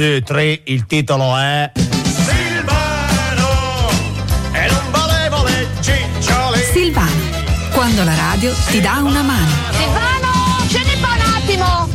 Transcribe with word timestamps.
due, 0.00 0.22
tre, 0.22 0.60
il 0.64 0.86
titolo 0.86 1.36
è. 1.36 1.70
Silvano 2.04 3.48
e 4.52 4.70
non 4.70 4.90
valevole 4.90 5.68
ciccioli. 5.80 6.58
Silvano, 6.72 7.10
quando 7.72 8.04
la 8.04 8.14
radio 8.14 8.50
ti 8.70 8.80
dà 8.80 9.02
una 9.02 9.20
mano. 9.20 9.50
Silvano, 9.72 10.66
scendi 10.68 10.98
qua 10.98 11.08
un 11.12 11.34
attimo. 11.34 11.88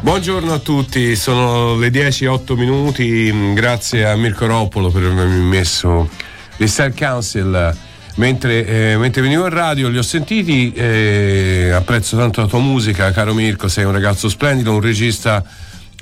Buongiorno 0.00 0.52
a 0.52 0.58
tutti, 0.58 1.14
sono 1.14 1.76
le 1.76 1.90
10 1.90 2.24
e 2.24 2.26
8 2.26 2.56
minuti, 2.56 3.52
grazie 3.54 4.04
a 4.04 4.16
Mirko 4.16 4.46
Roppolo 4.46 4.90
per 4.90 5.04
avermi 5.04 5.44
messo 5.44 6.08
il 6.56 6.68
Star 6.68 6.92
Council. 6.92 7.76
Mentre, 8.16 8.66
eh, 8.66 8.96
mentre, 8.98 9.22
venivo 9.22 9.44
in 9.44 9.54
radio 9.54 9.88
li 9.88 9.98
ho 9.98 10.02
sentiti, 10.02 10.72
eh, 10.72 11.70
apprezzo 11.72 12.16
tanto 12.16 12.40
la 12.40 12.48
tua 12.48 12.58
musica, 12.58 13.12
caro 13.12 13.32
Mirko, 13.32 13.68
sei 13.68 13.84
un 13.84 13.92
ragazzo 13.92 14.28
splendido, 14.28 14.72
un 14.72 14.80
regista 14.80 15.42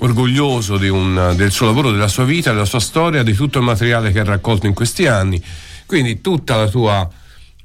orgoglioso 0.01 0.75
un, 0.75 1.33
del 1.37 1.51
suo 1.51 1.67
lavoro, 1.67 1.91
della 1.91 2.09
sua 2.09 2.25
vita, 2.25 2.53
della 2.53 2.65
sua 2.65 2.81
storia, 2.81 3.23
di 3.23 3.33
tutto 3.33 3.59
il 3.59 3.65
materiale 3.65 4.13
che 4.13 4.21
ha 4.21 4.25
raccolto 4.25 4.67
in 4.67 4.75
questi 4.75 5.07
anni. 5.07 5.43
Quindi 5.87 6.21
tutta 6.21 6.57
la 6.57 6.69
tua 6.69 7.09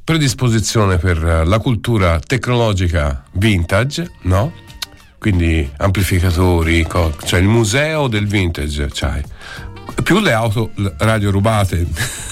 predisposizione 0.04 0.98
per 0.98 1.18
la 1.46 1.60
cultura 1.60 2.20
tecnologica 2.20 3.24
vintage, 3.34 4.12
no? 4.22 4.54
Quindi 5.18 5.68
amplificatori, 5.77 6.86
cioè 7.26 7.40
il 7.40 7.48
museo 7.48 8.08
del 8.08 8.27
vintage, 8.27 8.90
c'hai. 8.91 9.24
Più 10.04 10.20
le 10.20 10.34
auto 10.34 10.72
radio 10.98 11.32
rubate, 11.32 11.88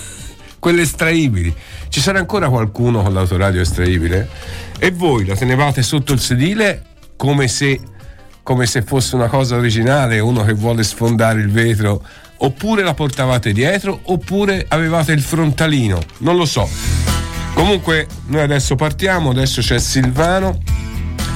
quelle 0.59 0.83
estraibili. 0.83 1.53
Ci 1.89 2.01
sarà 2.01 2.19
ancora 2.19 2.49
qualcuno 2.49 3.01
con 3.01 3.13
l'autoradio 3.13 3.61
estraibile? 3.61 4.29
E 4.77 4.91
voi 4.91 5.25
la 5.25 5.35
tenevate 5.35 5.81
sotto 5.81 6.13
il 6.13 6.19
sedile 6.19 6.83
come 7.15 7.47
se, 7.47 7.79
come 8.43 8.65
se 8.65 8.81
fosse 8.81 9.15
una 9.15 9.27
cosa 9.27 9.55
originale, 9.55 10.19
uno 10.19 10.43
che 10.43 10.53
vuole 10.53 10.83
sfondare 10.83 11.39
il 11.39 11.49
vetro, 11.49 12.03
oppure 12.37 12.83
la 12.83 12.93
portavate 12.93 13.53
dietro, 13.53 13.99
oppure 14.03 14.65
avevate 14.67 15.13
il 15.13 15.21
frontalino, 15.21 15.99
non 16.19 16.35
lo 16.35 16.45
so. 16.45 16.69
Comunque 17.53 18.07
noi 18.27 18.41
adesso 18.41 18.75
partiamo, 18.75 19.29
adesso 19.29 19.61
c'è 19.61 19.79
Silvano, 19.79 20.59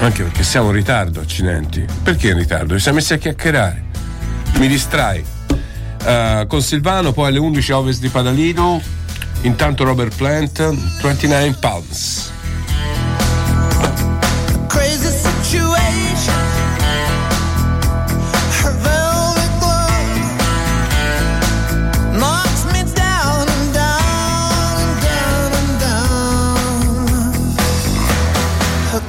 anche 0.00 0.22
perché 0.22 0.42
siamo 0.42 0.68
in 0.68 0.74
ritardo, 0.74 1.20
accidenti. 1.20 1.84
Perché 2.02 2.28
in 2.28 2.36
ritardo? 2.36 2.74
Ci 2.74 2.80
siamo 2.80 2.98
messi 2.98 3.14
a 3.14 3.18
chiacchierare. 3.18 3.84
Mi 4.58 4.68
distrai. 4.68 5.24
Uh, 6.04 6.46
con 6.46 6.62
Silvano, 6.62 7.12
poi 7.12 7.28
alle 7.28 7.38
11 7.38 7.72
ovest 7.72 8.00
di 8.00 8.08
Padalino, 8.08 8.80
intanto 9.42 9.84
Robert 9.84 10.14
Plant, 10.14 11.02
29 11.02 11.56
Palms. 11.58 12.32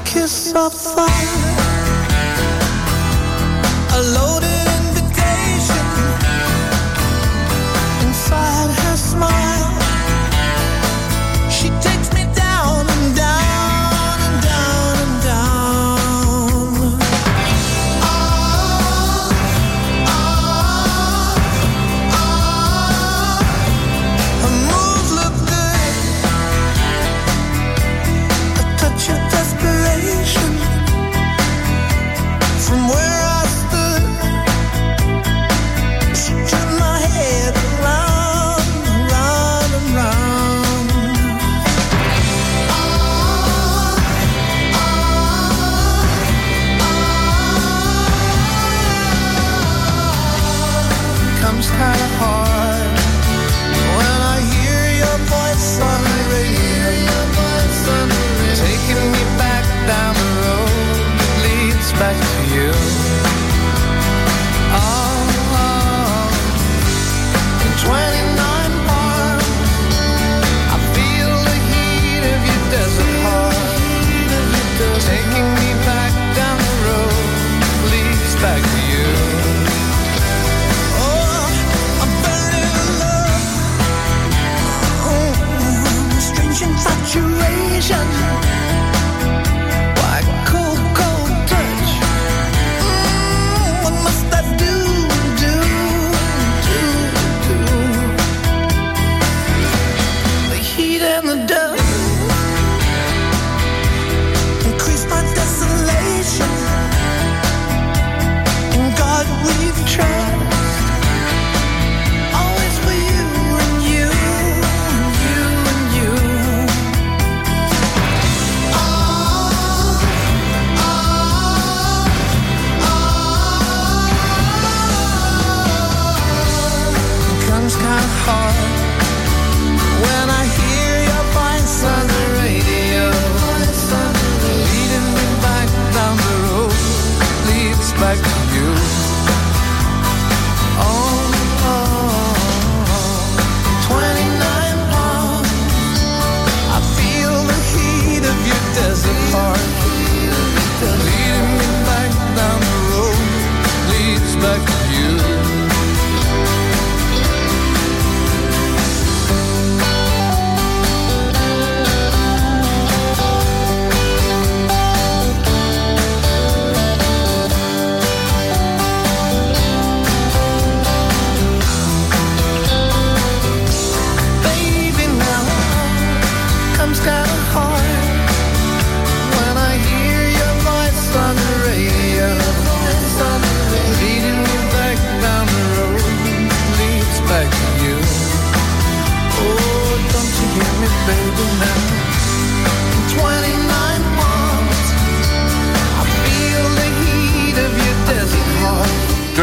Kiss 0.09 0.53
of 0.55 0.73
fire. 0.73 1.05
A 3.93 4.01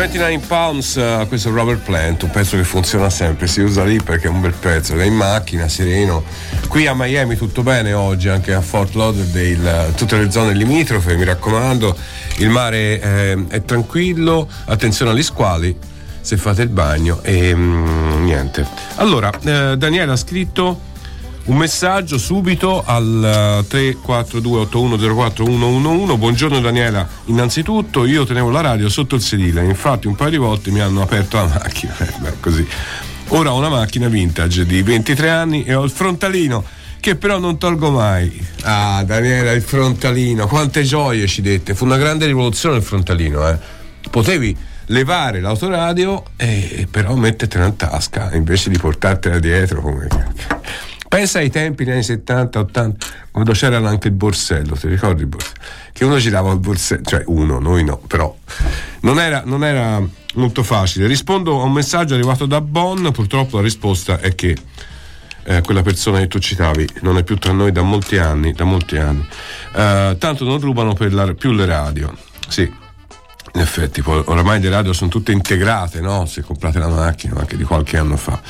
29 0.08 0.38
Pounds, 0.46 0.96
eh, 0.98 1.24
questo 1.26 1.48
è 1.48 1.52
Robert 1.52 1.80
Plant, 1.80 2.22
un 2.22 2.30
pezzo 2.30 2.56
che 2.56 2.62
funziona 2.62 3.10
sempre, 3.10 3.48
si 3.48 3.60
usa 3.60 3.82
lì 3.82 4.00
perché 4.00 4.28
è 4.28 4.30
un 4.30 4.40
bel 4.40 4.54
pezzo, 4.54 4.96
è 4.96 5.04
in 5.04 5.14
macchina, 5.14 5.66
sereno. 5.68 6.22
Qui 6.68 6.86
a 6.86 6.94
Miami 6.94 7.36
tutto 7.36 7.64
bene 7.64 7.92
oggi, 7.92 8.28
anche 8.28 8.54
a 8.54 8.60
Fort 8.60 8.94
Lauderdale, 8.94 9.94
tutte 9.96 10.16
le 10.16 10.30
zone 10.30 10.54
limitrofe, 10.54 11.16
mi 11.16 11.24
raccomando, 11.24 11.96
il 12.36 12.50
mare 12.50 13.00
eh, 13.00 13.44
è 13.48 13.62
tranquillo, 13.64 14.48
attenzione 14.66 15.10
agli 15.10 15.24
squali 15.24 15.76
se 16.20 16.36
fate 16.36 16.62
il 16.62 16.68
bagno 16.68 17.20
e 17.22 17.52
mm, 17.52 18.24
niente. 18.24 18.64
Allora, 18.96 19.32
eh, 19.42 19.76
Daniele 19.76 20.12
ha 20.12 20.16
scritto 20.16 20.80
un 21.46 21.56
messaggio 21.56 22.18
subito 22.18 22.82
al 22.84 23.64
eh, 23.70 23.94
342-8104-111. 24.04 26.16
Buongiorno 26.16 26.58
Daniela, 26.60 27.08
innanzitutto 27.26 28.04
io 28.04 28.24
tenevo 28.24 28.50
la 28.50 28.62
radio 28.62 28.88
sotto 28.88 29.14
il 29.14 29.20
sedile, 29.20 29.64
infatti 29.64 30.08
un 30.08 30.16
paio 30.16 30.30
di 30.30 30.38
volte 30.38 30.70
mi 30.70 30.80
hanno 30.80 31.02
aperto 31.02 31.36
la 31.36 31.46
macchina, 31.62 31.96
eh, 31.98 32.12
beh, 32.18 32.40
così. 32.40 32.66
Ora 33.28 33.52
ho 33.52 33.58
una 33.58 33.68
macchina 33.68 34.08
vintage 34.08 34.66
di 34.66 34.82
23 34.82 35.30
anni 35.30 35.62
e 35.64 35.74
ho 35.74 35.84
il 35.84 35.90
frontalino 35.90 36.64
che 37.00 37.16
però 37.16 37.38
non 37.38 37.58
tolgo 37.58 37.90
mai. 37.90 38.44
Ah, 38.62 39.04
Daniela, 39.04 39.52
il 39.52 39.62
frontalino, 39.62 40.46
quante 40.48 40.82
gioie 40.82 41.26
ci 41.28 41.42
dette. 41.42 41.74
Fu 41.74 41.84
una 41.84 41.98
grande 41.98 42.26
rivoluzione 42.26 42.76
il 42.76 42.82
frontalino, 42.82 43.48
eh. 43.48 43.58
Potevi 44.10 44.56
levare 44.86 45.40
l'autoradio 45.40 46.24
e 46.36 46.86
però 46.90 47.14
mettertela 47.14 47.66
in 47.66 47.76
tasca 47.76 48.34
invece 48.34 48.70
di 48.70 48.78
portartela 48.78 49.40
dietro 49.40 49.80
come 49.80 50.06
Pensa 51.08 51.38
ai 51.38 51.50
tempi 51.50 51.84
negli 51.84 51.94
anni 51.94 52.02
70, 52.02 52.58
80, 52.58 53.06
quando 53.30 53.52
c'era 53.52 53.76
anche 53.76 54.08
il 54.08 54.14
borsello, 54.14 54.74
ti 54.76 54.88
ricordi 54.88 55.22
il 55.22 55.28
borsello? 55.28 55.60
Che 55.92 56.04
uno 56.04 56.18
girava 56.18 56.52
il 56.52 56.58
borsello, 56.58 57.02
cioè 57.04 57.22
uno, 57.26 57.58
noi 57.58 57.84
no, 57.84 57.98
però 57.98 58.34
non 59.00 59.18
era, 59.18 59.42
non 59.44 59.64
era 59.64 60.02
molto 60.34 60.62
facile. 60.62 61.06
Rispondo 61.06 61.60
a 61.60 61.64
un 61.64 61.72
messaggio 61.72 62.14
arrivato 62.14 62.46
da 62.46 62.60
Bonn, 62.60 63.08
purtroppo 63.08 63.56
la 63.56 63.62
risposta 63.62 64.18
è 64.18 64.34
che 64.34 64.56
eh, 65.44 65.62
quella 65.62 65.82
persona 65.82 66.18
che 66.18 66.26
tu 66.26 66.38
citavi 66.38 66.88
non 67.02 67.16
è 67.18 67.22
più 67.22 67.36
tra 67.36 67.52
noi 67.52 67.70
da 67.70 67.82
molti 67.82 68.18
anni, 68.18 68.52
da 68.52 68.64
molti 68.64 68.96
anni. 68.96 69.26
Eh, 69.74 70.16
tanto 70.18 70.44
non 70.44 70.58
rubano 70.60 70.94
la- 70.98 71.34
più 71.34 71.52
le 71.52 71.66
radio. 71.66 72.12
Sì, 72.48 72.62
in 72.62 73.60
effetti, 73.60 74.02
poi 74.02 74.22
oramai 74.26 74.60
le 74.60 74.68
radio 74.68 74.92
sono 74.92 75.08
tutte 75.08 75.32
integrate, 75.32 76.00
no? 76.00 76.26
Se 76.26 76.42
comprate 76.42 76.78
la 76.78 76.88
macchina, 76.88 77.38
anche 77.38 77.56
di 77.56 77.64
qualche 77.64 77.96
anno 77.96 78.16
fa. 78.16 78.40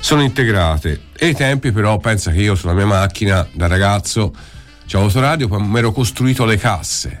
Sono 0.00 0.22
integrate. 0.22 1.00
E 1.16 1.28
i 1.28 1.34
tempi, 1.34 1.72
però, 1.72 1.98
pensa 1.98 2.30
che 2.30 2.40
io 2.40 2.54
sulla 2.54 2.72
mia 2.72 2.86
macchina 2.86 3.46
da 3.52 3.66
ragazzo 3.66 4.32
c'avevo 4.86 5.08
autoradio, 5.08 5.46
poi 5.48 5.62
mi 5.62 5.78
ero 5.78 5.92
costruito 5.92 6.44
le 6.44 6.56
casse. 6.56 7.20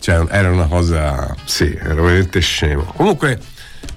Cioè, 0.00 0.26
era 0.30 0.50
una 0.50 0.66
cosa. 0.66 1.34
Sì, 1.44 1.64
ero 1.80 2.02
veramente 2.04 2.40
scemo. 2.40 2.82
Comunque. 2.94 3.40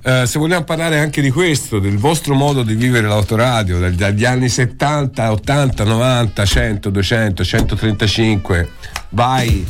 eh, 0.04 0.26
se 0.26 0.40
vogliamo 0.40 0.64
parlare 0.64 1.00
anche 1.00 1.22
di 1.22 1.30
questo, 1.32 1.80
del 1.80 1.98
vostro 1.98 2.34
modo 2.34 2.64
di 2.64 2.74
vivere 2.76 3.08
l'autoradio, 3.08 3.80
dal- 3.80 3.94
dagli 3.94 4.26
anni 4.26 4.48
70, 4.50 5.32
80, 5.32 5.84
90, 5.84 6.46
100, 6.46 6.90
200, 6.90 7.44
135, 7.44 8.70
vai, 9.10 9.66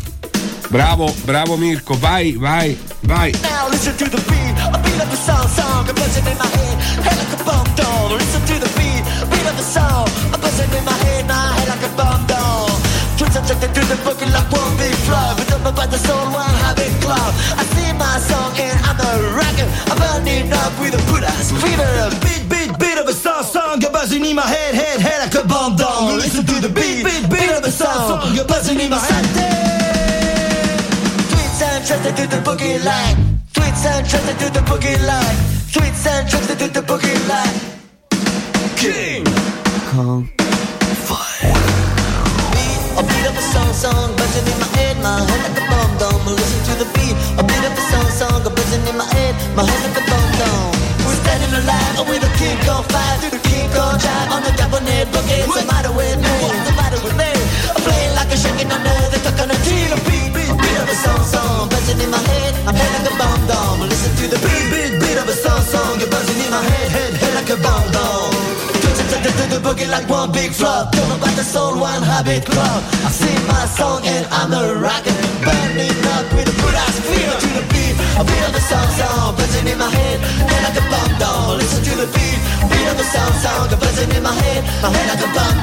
bravo, 0.71 1.13
bravo 1.25 1.57
Mirko, 1.57 1.95
vai, 1.95 2.35
vai, 2.38 2.77
vai. 3.01 3.31
Now 3.44 3.69
listen 3.69 3.95
to 3.97 4.09
the 4.09 4.21
beat, 4.31 4.56
a 4.63 4.79
beat 4.79 5.01
of 5.03 5.09
the 5.12 5.18
song, 5.18 5.47
song, 5.51 5.89
a 5.89 5.94
buzzing 5.94 6.25
in 6.25 6.38
my 6.39 6.47
head, 6.47 6.77
head 7.03 7.18
like 7.19 7.33
a 7.35 7.44
bomb 7.44 7.68
doll. 7.75 8.15
Listen 8.15 8.41
to 8.47 8.56
the 8.57 8.71
beat, 8.79 9.03
beat 9.29 9.45
of 9.45 9.56
the 9.59 9.65
a 10.33 10.38
buzzing 10.39 10.71
in 10.71 10.83
my 10.85 10.95
head, 11.03 11.27
my 11.27 11.35
head 11.35 11.68
like 11.68 11.83
a 11.83 11.91
bomb 12.00 12.25
doll. 12.25 12.71
Twins 13.19 13.35
are 13.35 13.45
checked 13.45 13.63
into 13.63 13.83
the 13.85 14.00
booking 14.07 14.31
like 14.31 14.47
one 14.50 14.71
big 14.79 14.95
flow, 15.06 15.35
but 15.35 15.45
don't 15.51 15.62
know 15.63 15.75
about 15.75 15.91
the 15.91 16.00
soul, 16.00 16.23
one 16.31 16.56
habit 16.63 16.91
club. 17.03 17.31
I 17.59 17.63
sing 17.75 17.97
my 18.00 18.17
song 18.24 18.56
and 18.56 18.79
I'm 18.88 18.95
a 18.95 19.12
rocker, 19.35 19.67
I'm 19.91 20.00
burning 20.00 20.51
up 20.56 20.71
with 20.79 20.95
a 20.95 21.03
good 21.12 21.27
ass 21.27 21.51
fever. 21.51 22.15
Beat, 22.24 22.47
beat, 22.47 22.71
beat 22.79 22.97
of 22.97 23.12
a 23.12 23.13
song, 23.13 23.44
song, 23.44 23.83
a 23.83 23.89
buzzing 23.91 24.24
in 24.24 24.35
my 24.39 24.47
head, 24.47 24.74
head, 24.74 25.03
head 25.03 25.19
like 25.19 25.35
a 25.35 25.44
bomb 25.45 25.75
doll. 25.75 26.15
Listen 26.15 26.47
to 26.47 26.63
the 26.63 26.71
beat, 26.71 27.03
beat, 27.03 27.27
beat 27.27 27.51
of 27.51 27.63
a 27.63 27.71
song, 27.71 28.24
song, 28.24 28.39
a 28.39 28.44
buzzing 28.47 28.79
in 28.79 28.89
my 28.89 29.00
head. 29.00 29.80
And 31.61 31.85
tricks 31.85 32.01
to 32.01 32.11
do 32.11 32.25
the 32.25 32.41
boogie 32.41 32.83
line. 32.83 33.37
Tweets 33.53 33.85
and 33.85 34.01
tricks 34.09 34.25
to 34.25 34.33
do 34.33 34.49
the 34.49 34.61
boogie 34.65 34.97
line. 35.05 35.37
Tweets 35.69 36.07
and 36.09 36.27
tricks 36.27 36.47
to 36.47 36.55
do 36.55 36.67
the 36.67 36.81
boogie 36.81 37.21
line. 37.29 37.57
King 38.81 39.23
Kong 39.93 40.25
Fire. 41.05 41.53
Beat, 42.53 42.81
a 42.97 43.03
beat 43.05 43.25
of 43.29 43.37
a 43.37 43.43
song, 43.53 43.73
song, 43.73 44.09
buzzing 44.17 44.47
in 44.51 44.57
my 44.57 44.69
head, 44.73 44.97
my 45.05 45.21
head 45.21 45.41
like 45.45 45.61
a 45.61 45.65
bomb 45.69 45.93
dome. 46.01 46.25
Listen 46.33 46.61
to 46.65 46.73
the 46.81 46.87
beat, 46.97 47.15
a 47.37 47.43
beat 47.45 47.63
of 47.69 47.77
a 47.77 47.83
song, 47.93 48.09
song, 48.09 48.41
a 48.41 48.49
buzzing 48.49 48.81
in 48.89 48.97
my 48.97 49.05
head, 49.13 49.35
my 49.53 49.61
head 49.61 49.81
like 49.85 50.01
a 50.01 50.03
bomb 50.09 50.29
dome. 50.41 50.73
We're 51.05 51.19
standing 51.21 51.53
alive 51.61 52.09
with 52.09 52.25
a 52.25 52.31
King 52.41 52.57
Kong 52.65 52.83
fire, 52.89 53.17
through 53.21 53.37
the 53.37 53.43
King 53.45 53.69
Kong 53.69 54.01
drive 54.01 54.33
on 54.33 54.41
the 54.41 54.53
cabinet 54.57 55.05
boogie. 55.13 55.45
What's 55.45 55.61
the 55.61 55.67
matter 55.69 55.93
with 55.93 56.17
me? 56.25 56.30
In 62.61 62.65
my 62.65 62.73
head, 62.77 62.91
like 63.01 63.11
a 63.11 63.17
bomb 63.17 63.41
dome. 63.47 63.89
Listen 63.89 64.13
to 64.21 64.25
the 64.29 64.39
beat, 64.45 64.65
beat, 64.69 64.93
beat 65.01 65.17
of 65.17 65.27
a 65.27 65.33
song, 65.33 65.61
song, 65.61 65.99
you're 65.99 66.09
buzzing 66.09 66.37
in 66.45 66.51
my 66.51 66.61
head, 66.61 66.89
head, 66.91 67.13
head 67.13 67.33
like 67.33 67.49
a 67.49 67.57
bomb 67.57 67.87
dome. 67.91 68.37
To 69.21 69.45
the 69.53 69.61
boogie 69.61 69.89
like 69.89 70.09
one 70.09 70.31
big 70.31 70.51
flop. 70.51 70.91
Don't 70.91 71.07
know 71.09 71.15
about 71.15 71.35
the 71.37 71.43
soul, 71.43 71.77
one 71.77 72.01
habit 72.01 72.45
club. 72.45 72.81
I 73.05 73.09
sing 73.11 73.37
my 73.45 73.65
song 73.65 74.01
and 74.05 74.25
I'm 74.31 74.53
a 74.53 74.75
rocker. 74.75 75.13
Burning 75.45 75.93
up 76.15 76.25
with 76.33 76.49
a 76.49 76.55
good 76.57 76.73
ass 76.73 76.97
fever 77.05 77.37
To 77.37 77.49
the 77.57 77.65
beat, 77.69 77.95
a 78.17 78.23
beat 78.25 78.43
of 78.45 78.53
the 78.53 78.63
song 78.65 78.89
song. 78.97 79.35
Buzzing 79.37 79.67
in 79.67 79.77
my 79.77 79.89
head, 79.89 80.19
head 80.21 80.61
like 80.65 80.77
a 80.77 80.85
bomb 80.89 81.13
down 81.21 81.57
Listen 81.57 81.81
to 81.85 81.93
the 82.01 82.07
beat, 82.13 82.39
beat 82.69 82.87
of 82.89 82.97
the 82.97 83.07
song 83.13 83.33
song. 83.45 83.69
Buzzing 83.77 84.09
in 84.09 84.23
my 84.23 84.33
head, 84.33 84.61
my 84.81 84.89
head 84.89 85.07
like 85.11 85.23
a 85.25 85.29
bomb 85.33 85.57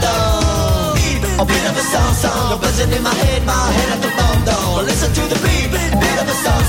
Beat, 0.94 1.18
a 1.38 1.44
beat 1.46 1.64
of 1.66 1.74
the 1.74 1.84
song 1.94 2.14
song. 2.14 2.60
Buzzing 2.62 2.92
in 2.94 3.02
my 3.02 3.14
head, 3.26 3.42
my 3.46 3.54
head 3.54 3.88
like 3.90 4.06
a 4.06 4.12
bomb 4.14 4.40
down 4.46 4.86
Listen 4.86 5.10
to 5.14 5.22
the 5.34 5.38
beat, 5.42 5.66
beat 5.72 6.17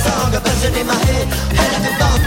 song 0.03 0.31
song 0.31 0.39
Buzzing 0.39 0.75
in 0.75 0.87
my 0.87 0.93
head, 0.93 1.27
head 1.57 1.71
like 1.73 1.91
a 1.91 2.18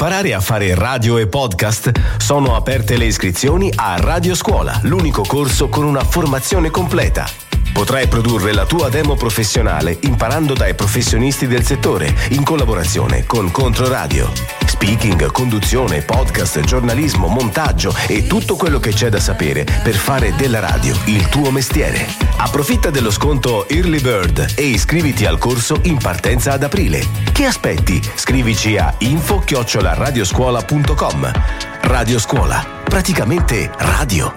imparare 0.00 0.32
a 0.32 0.40
fare 0.40 0.76
radio 0.76 1.18
e 1.18 1.26
podcast? 1.26 1.90
Sono 2.18 2.54
aperte 2.54 2.96
le 2.96 3.06
iscrizioni 3.06 3.68
a 3.74 3.96
Radio 3.96 4.36
Scuola, 4.36 4.78
l'unico 4.84 5.22
corso 5.22 5.68
con 5.68 5.84
una 5.84 6.04
formazione 6.04 6.70
completa. 6.70 7.28
Potrai 7.72 8.06
produrre 8.06 8.52
la 8.52 8.64
tua 8.64 8.90
demo 8.90 9.16
professionale 9.16 9.98
imparando 10.02 10.54
dai 10.54 10.76
professionisti 10.76 11.48
del 11.48 11.64
settore, 11.64 12.14
in 12.28 12.44
collaborazione 12.44 13.26
con 13.26 13.50
Controradio. 13.50 14.57
Speaking, 14.80 15.32
conduzione, 15.32 16.02
podcast, 16.02 16.60
giornalismo, 16.60 17.26
montaggio 17.26 17.92
e 18.06 18.28
tutto 18.28 18.54
quello 18.54 18.78
che 18.78 18.92
c'è 18.92 19.08
da 19.08 19.18
sapere 19.18 19.64
per 19.64 19.96
fare 19.96 20.32
della 20.36 20.60
radio 20.60 20.96
il 21.06 21.28
tuo 21.28 21.50
mestiere. 21.50 22.06
Approfitta 22.36 22.88
dello 22.88 23.10
sconto 23.10 23.68
Early 23.68 24.00
Bird 24.00 24.52
e 24.54 24.62
iscriviti 24.62 25.26
al 25.26 25.38
corso 25.38 25.80
in 25.82 25.98
partenza 25.98 26.52
ad 26.52 26.62
aprile. 26.62 27.04
Che 27.32 27.44
aspetti? 27.44 28.00
Scrivici 28.14 28.76
a 28.76 28.94
info-radioscuola.com. 28.98 31.32
Radio 31.82 32.20
Scuola, 32.20 32.64
praticamente 32.84 33.72
radio. 33.78 34.32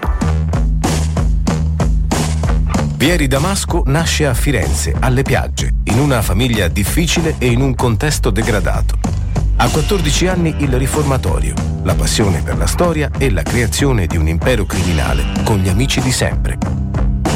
Vieri 2.96 3.28
Damasco 3.28 3.84
nasce 3.86 4.26
a 4.26 4.34
Firenze, 4.34 4.92
alle 4.98 5.22
piagge, 5.22 5.70
in 5.84 6.00
una 6.00 6.20
famiglia 6.20 6.66
difficile 6.66 7.36
e 7.38 7.46
in 7.46 7.60
un 7.60 7.76
contesto 7.76 8.30
degradato. 8.30 9.21
A 9.62 9.68
14 9.68 10.26
anni 10.26 10.56
il 10.58 10.76
riformatorio, 10.76 11.54
la 11.84 11.94
passione 11.94 12.42
per 12.42 12.56
la 12.56 12.66
storia 12.66 13.08
e 13.16 13.30
la 13.30 13.44
creazione 13.44 14.08
di 14.08 14.16
un 14.16 14.26
impero 14.26 14.66
criminale 14.66 15.24
con 15.44 15.58
gli 15.58 15.68
amici 15.68 16.00
di 16.00 16.10
sempre. 16.10 16.58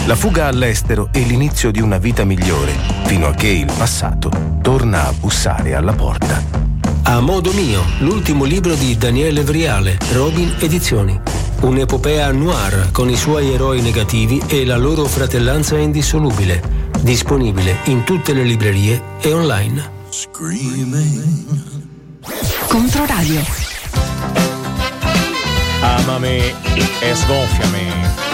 La 0.06 0.16
fuga 0.16 0.49
all'estero 0.49 1.11
e 1.12 1.21
l'inizio 1.21 1.71
di 1.71 1.80
una 1.80 1.99
vita 1.99 2.25
migliore, 2.25 2.73
fino 3.04 3.28
a 3.28 3.33
che 3.33 3.47
il 3.47 3.66
passato 3.66 4.59
torna 4.61 5.06
a 5.06 5.12
bussare 5.12 5.76
alla 5.76 5.92
porta. 5.92 6.42
A 7.04 7.21
modo 7.21 7.52
mio, 7.52 7.85
l'ultimo 8.00 8.42
libro 8.42 8.75
di 8.75 8.97
Daniele 8.99 9.45
Vriale, 9.45 9.97
Robin 10.11 10.52
Edizioni. 10.59 11.16
Un'epopea 11.61 12.33
noir 12.33 12.90
con 12.90 13.09
i 13.09 13.16
suoi 13.16 13.52
eroi 13.52 13.80
negativi 13.83 14.42
e 14.49 14.64
la 14.64 14.76
loro 14.76 15.04
fratellanza 15.04 15.78
indissolubile. 15.78 16.90
Disponibile 17.02 17.76
in 17.85 18.02
tutte 18.02 18.33
le 18.33 18.42
librerie 18.42 19.00
e 19.21 19.33
online. 19.33 19.95
Controradio. 22.68 23.40
Amami 25.83 26.54
e 27.00 27.14
sgonfiami. 27.14 28.25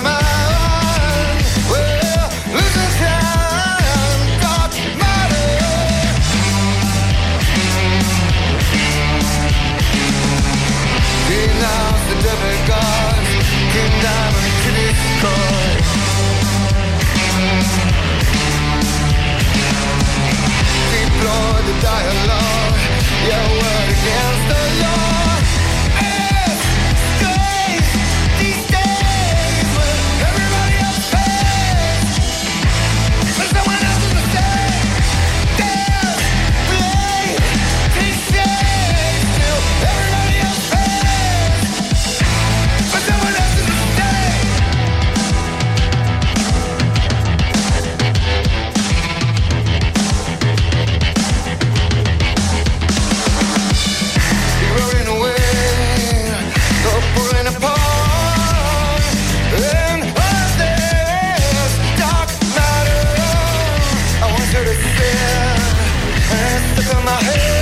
My 0.00 0.21
my 67.04 67.10
head. 67.10 67.61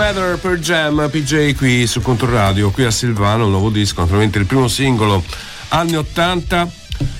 Weather 0.00 0.38
per 0.38 0.58
Jam, 0.58 1.10
PJ 1.10 1.54
qui 1.54 1.86
su 1.86 2.00
Controradio, 2.00 2.70
qui 2.70 2.84
a 2.84 2.90
Silvano, 2.90 3.44
un 3.44 3.50
nuovo 3.50 3.68
disco, 3.68 4.00
naturalmente 4.00 4.38
il 4.38 4.46
primo 4.46 4.66
singolo 4.66 5.22
anni 5.68 5.94
80 5.94 6.70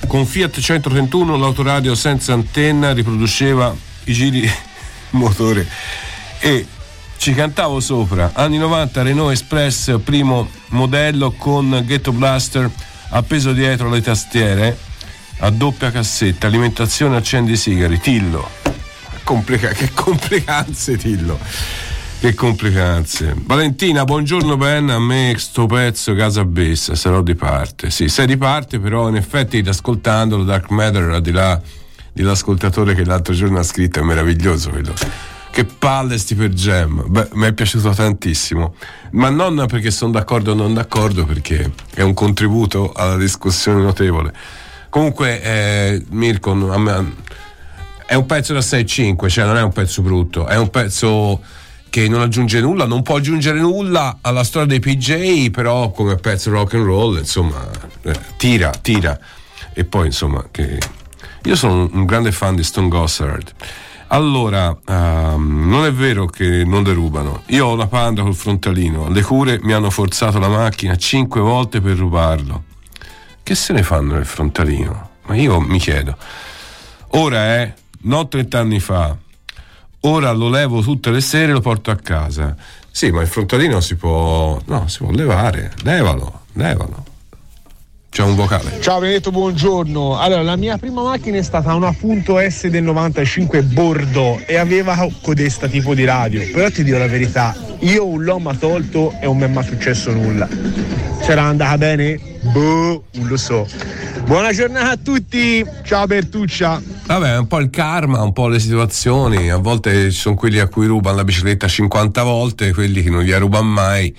con 0.07 0.25
Fiat 0.25 0.59
131, 0.59 1.37
l'autoradio 1.37 1.95
senza 1.95 2.33
antenna 2.33 2.95
riproduceva 2.95 3.77
i 4.05 4.13
giri 4.15 4.51
motore 5.11 5.69
e 6.39 6.67
ci 7.19 7.35
cantavo 7.35 7.81
sopra, 7.81 8.31
anni 8.33 8.57
90 8.57 9.03
Renault 9.03 9.33
Express 9.33 10.01
primo 10.03 10.49
modello 10.69 11.33
con 11.33 11.83
Ghetto 11.85 12.13
Blaster 12.13 12.71
appeso 13.11 13.53
dietro 13.53 13.91
le 13.91 14.01
tastiere 14.01 14.79
a 15.41 15.51
doppia 15.51 15.91
cassetta, 15.91 16.47
alimentazione 16.47 17.17
accendi 17.19 17.59
sigari, 17.59 18.01
Tillo. 18.01 18.49
Complica- 19.23 19.69
che 19.77 19.91
complicanze 19.93 20.97
Tillo. 20.97 21.39
Che 22.21 22.35
complicanze. 22.35 23.35
Valentina, 23.35 24.05
buongiorno 24.05 24.59
Ben, 24.59 24.91
a 24.91 24.99
me 24.99 25.35
sto 25.39 25.65
pezzo 25.65 26.15
casa 26.15 26.45
bessa, 26.45 26.95
sarò 26.95 27.23
di 27.23 27.35
parte. 27.35 27.91
Sì, 27.91 28.11
sei 28.11 28.27
di 28.27 28.37
parte, 28.37 28.79
però 28.79 29.09
in 29.09 29.17
effetti 29.17 29.65
ascoltandolo 29.67 30.45
Dark 30.45 30.69
Matter 30.69 31.05
al 31.05 31.23
di 31.23 31.31
là 31.31 31.59
dell'ascoltatore 32.13 32.95
che 32.95 33.07
l'altro 33.07 33.33
giorno 33.33 33.59
ha 33.59 33.63
scritto 33.63 34.01
è 34.01 34.03
meraviglioso 34.03 34.69
quello. 34.69 34.93
Che 35.51 35.65
palle 35.65 36.19
sti 36.19 36.35
per 36.35 36.51
Jam. 36.51 37.07
Beh, 37.09 37.29
mi 37.33 37.47
è 37.47 37.55
piaciuto 37.55 37.89
tantissimo. 37.89 38.75
Ma 39.13 39.31
non 39.31 39.65
perché 39.67 39.91
sono 39.91 40.13
d'accordo 40.13 40.53
o 40.53 40.55
non 40.55 40.75
d'accordo, 40.75 41.25
perché 41.25 41.73
è 41.95 42.03
un 42.03 42.13
contributo 42.13 42.93
alla 42.93 43.17
discussione 43.17 43.81
notevole. 43.81 44.31
Comunque, 44.91 45.41
eh, 45.41 46.05
Mirko, 46.11 46.53
è 48.05 48.15
un 48.15 48.27
pezzo 48.27 48.53
da 48.53 48.61
6-5, 48.61 49.27
cioè 49.31 49.47
non 49.47 49.57
è 49.57 49.63
un 49.63 49.73
pezzo 49.73 50.03
brutto, 50.03 50.47
è 50.47 50.59
un 50.59 50.69
pezzo 50.69 51.41
che 51.91 52.09
non 52.09 52.21
aggiunge 52.23 52.61
nulla, 52.61 52.87
non 52.87 53.03
può 53.03 53.17
aggiungere 53.17 53.59
nulla 53.59 54.19
alla 54.21 54.45
storia 54.45 54.69
dei 54.69 54.81
PJ, 54.81 55.51
però 55.51 55.91
come 55.91 56.15
pezzo 56.15 56.51
rock 56.51 56.75
and 56.75 56.85
roll, 56.85 57.19
insomma, 57.19 57.69
eh, 58.03 58.19
tira, 58.37 58.71
tira. 58.71 59.19
E 59.75 59.85
poi, 59.85 60.07
insomma, 60.07 60.47
che 60.51 60.79
io 61.43 61.57
sono 61.57 61.89
un 61.93 62.05
grande 62.05 62.33
fan 62.33 62.55
di 62.55 62.63
Stone 62.63 62.89
Gossard. 62.89 63.53
Allora, 64.09 64.77
ehm, 64.87 65.69
non 65.69 65.85
è 65.85 65.93
vero 65.93 66.27
che 66.27 66.65
non 66.65 66.83
derubano. 66.83 67.43
Io 67.47 67.67
ho 67.67 67.77
la 67.77 67.87
panda 67.87 68.23
col 68.23 68.35
frontalino. 68.35 69.09
Le 69.09 69.23
cure 69.23 69.59
mi 69.63 69.73
hanno 69.73 69.91
forzato 69.91 70.39
la 70.39 70.49
macchina 70.49 70.97
cinque 70.97 71.41
volte 71.41 71.81
per 71.81 71.97
rubarlo. 71.97 72.65
Che 73.43 73.55
se 73.55 73.73
ne 73.73 73.83
fanno 73.83 74.15
nel 74.15 74.27
frontalino? 74.27 75.11
Ma 75.27 75.35
io 75.37 75.61
mi 75.61 75.79
chiedo. 75.79 76.17
Ora 77.13 77.39
è, 77.55 77.75
non 78.03 78.29
30 78.29 78.59
anni 78.59 78.81
fa, 78.81 79.17
ora 80.01 80.31
lo 80.33 80.49
levo 80.49 80.81
tutte 80.83 81.11
le 81.11 81.21
sere 81.21 81.51
e 81.51 81.55
lo 81.55 81.61
porto 81.61 81.91
a 81.91 81.97
casa. 81.97 82.57
Sì, 82.91 83.11
ma 83.11 83.21
il 83.23 83.29
frontalino 83.29 83.81
si 83.81 83.95
può. 83.97 84.61
No, 84.67 84.89
si 84.89 84.99
può 84.99 85.11
levare. 85.11 85.73
Levalo, 85.83 86.41
levalo. 86.55 87.05
C'è 88.11 88.25
un 88.25 88.35
vocale. 88.35 88.81
Ciao 88.81 88.99
Benedetto, 88.99 89.31
buongiorno. 89.31 90.19
Allora, 90.19 90.43
la 90.43 90.57
mia 90.57 90.77
prima 90.79 91.01
macchina 91.01 91.39
è 91.39 91.43
stata 91.43 91.73
una 91.75 91.93
Punto 91.93 92.39
S 92.41 92.67
del 92.67 92.83
95 92.83 93.63
Bordeaux 93.63 94.43
e 94.47 94.57
aveva 94.57 95.09
codesta 95.23 95.69
tipo 95.69 95.95
di 95.95 96.05
radio. 96.05 96.43
Però 96.53 96.69
ti 96.71 96.83
dico 96.83 96.99
la 96.99 97.07
verità, 97.07 97.55
io 97.79 98.05
un 98.05 98.25
l'ho 98.25 98.43
tolto 98.59 99.15
e 99.21 99.27
non 99.27 99.37
mi 99.37 99.45
è 99.45 99.47
mai 99.47 99.63
successo 99.65 100.11
nulla. 100.11 100.49
C'era 101.21 101.43
andata 101.43 101.79
bene? 101.79 102.19
Boh, 102.53 103.05
non 103.13 103.29
lo 103.29 103.37
so. 103.37 103.69
Buona 104.25 104.53
giornata 104.53 104.91
a 104.91 104.97
tutti, 104.97 105.65
ciao 105.85 106.07
Bertuccia. 106.07 106.83
Vabbè, 107.07 107.39
un 107.39 107.47
po' 107.47 107.61
il 107.61 107.71
karma, 107.71 108.23
un 108.23 108.33
po' 108.33 108.49
le 108.49 108.59
situazioni. 108.59 109.51
A 109.51 109.59
volte 109.59 110.11
ci 110.11 110.19
sono 110.19 110.35
quelli 110.35 110.59
a 110.59 110.67
cui 110.67 110.87
rubano 110.87 111.15
la 111.15 111.25
bicicletta 111.25 111.69
50 111.69 112.25
volte, 112.25 112.73
quelli 112.73 113.05
che 113.05 113.11
non 113.11 113.23
gliela 113.23 113.39
rubano 113.39 113.69
mai. 113.69 114.13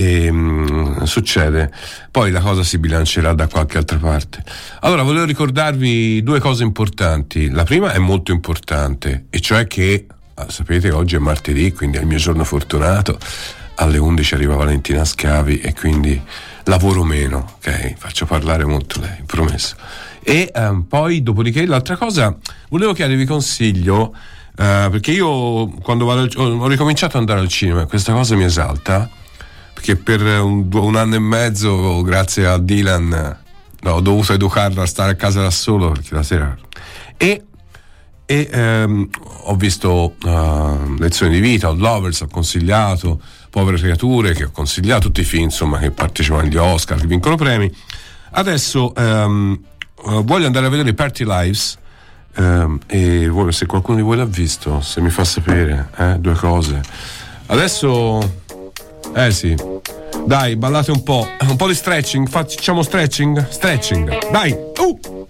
E, 0.00 0.30
mm, 0.30 1.02
succede. 1.02 1.72
Poi 2.12 2.30
la 2.30 2.38
cosa 2.38 2.62
si 2.62 2.78
bilancerà 2.78 3.32
da 3.32 3.48
qualche 3.48 3.78
altra 3.78 3.98
parte. 3.98 4.44
Allora, 4.82 5.02
volevo 5.02 5.24
ricordarvi 5.24 6.22
due 6.22 6.38
cose 6.38 6.62
importanti. 6.62 7.50
La 7.50 7.64
prima 7.64 7.92
è 7.92 7.98
molto 7.98 8.30
importante, 8.30 9.24
e 9.28 9.40
cioè 9.40 9.66
che, 9.66 10.06
ah, 10.34 10.46
sapete, 10.48 10.92
oggi 10.92 11.16
è 11.16 11.18
martedì, 11.18 11.72
quindi 11.72 11.96
è 11.96 12.00
il 12.00 12.06
mio 12.06 12.18
giorno 12.18 12.44
fortunato. 12.44 13.18
alle 13.80 13.98
11 13.98 14.34
arriva 14.34 14.56
Valentina 14.56 15.04
Scavi 15.04 15.60
e 15.60 15.72
quindi 15.72 16.20
lavoro 16.64 17.04
meno, 17.04 17.54
ok? 17.56 17.94
Faccio 17.96 18.26
parlare 18.26 18.64
molto 18.64 19.00
lei, 19.00 19.22
promesso. 19.24 19.76
E 20.22 20.50
ehm, 20.52 20.82
poi, 20.82 21.22
dopodiché, 21.22 21.64
l'altra 21.64 21.96
cosa, 21.96 22.36
volevo 22.70 22.92
chiedervi 22.92 23.24
consiglio, 23.24 24.14
eh, 24.56 24.88
perché 24.90 25.12
io 25.12 25.68
quando 25.82 26.04
vado 26.04 26.22
al- 26.22 26.32
ho, 26.36 26.66
ricominciato 26.66 27.16
ad 27.16 27.22
andare 27.22 27.40
al 27.40 27.48
cinema, 27.48 27.86
questa 27.86 28.12
cosa 28.12 28.34
mi 28.34 28.44
esalta, 28.44 29.08
perché 29.78 29.94
per 29.94 30.20
un, 30.40 30.66
un 30.72 30.96
anno 30.96 31.14
e 31.14 31.20
mezzo, 31.20 32.02
grazie 32.02 32.46
a 32.46 32.58
Dylan, 32.58 33.38
no, 33.80 33.90
ho 33.92 34.00
dovuto 34.00 34.32
educarlo 34.32 34.82
a 34.82 34.86
stare 34.86 35.12
a 35.12 35.14
casa 35.14 35.42
da 35.42 35.50
solo, 35.50 35.92
perché 35.92 36.14
la 36.14 36.22
sera... 36.24 36.56
E 37.16 37.44
e 38.30 38.46
ehm, 38.52 39.08
ho 39.44 39.56
visto 39.56 40.16
eh, 40.22 40.94
Lezioni 40.98 41.32
di 41.32 41.40
vita, 41.40 41.70
Lovers, 41.70 42.20
ho 42.20 42.26
consigliato 42.26 43.18
Povere 43.48 43.78
creature, 43.78 44.34
che 44.34 44.44
ho 44.44 44.50
consigliato 44.50 45.06
tutti 45.06 45.22
i 45.22 45.24
film 45.24 45.44
insomma, 45.44 45.78
che 45.78 45.92
partecipano 45.92 46.42
agli 46.42 46.56
Oscar, 46.56 47.00
che 47.00 47.06
vincono 47.06 47.36
premi. 47.36 47.72
Adesso 48.32 48.94
ehm, 48.94 49.58
eh, 50.08 50.22
voglio 50.24 50.44
andare 50.44 50.66
a 50.66 50.68
vedere 50.68 50.92
Party 50.92 51.24
Lives 51.24 51.78
ehm, 52.34 52.80
e 52.86 53.30
se 53.48 53.64
qualcuno 53.64 53.96
di 53.96 54.02
voi 54.02 54.18
l'ha 54.18 54.26
visto, 54.26 54.82
se 54.82 55.00
mi 55.00 55.08
fa 55.08 55.24
sapere, 55.24 55.88
eh, 55.96 56.16
due 56.18 56.34
cose. 56.34 56.82
Adesso, 57.46 58.42
eh 59.14 59.30
sì, 59.30 59.54
dai, 60.24 60.56
ballate 60.56 60.90
un 60.90 61.02
po', 61.02 61.26
un 61.40 61.56
po' 61.56 61.66
di 61.66 61.74
stretching, 61.74 62.28
facciamo 62.28 62.82
stretching, 62.82 63.48
stretching, 63.48 64.30
dai, 64.30 64.52
uh! 64.52 65.26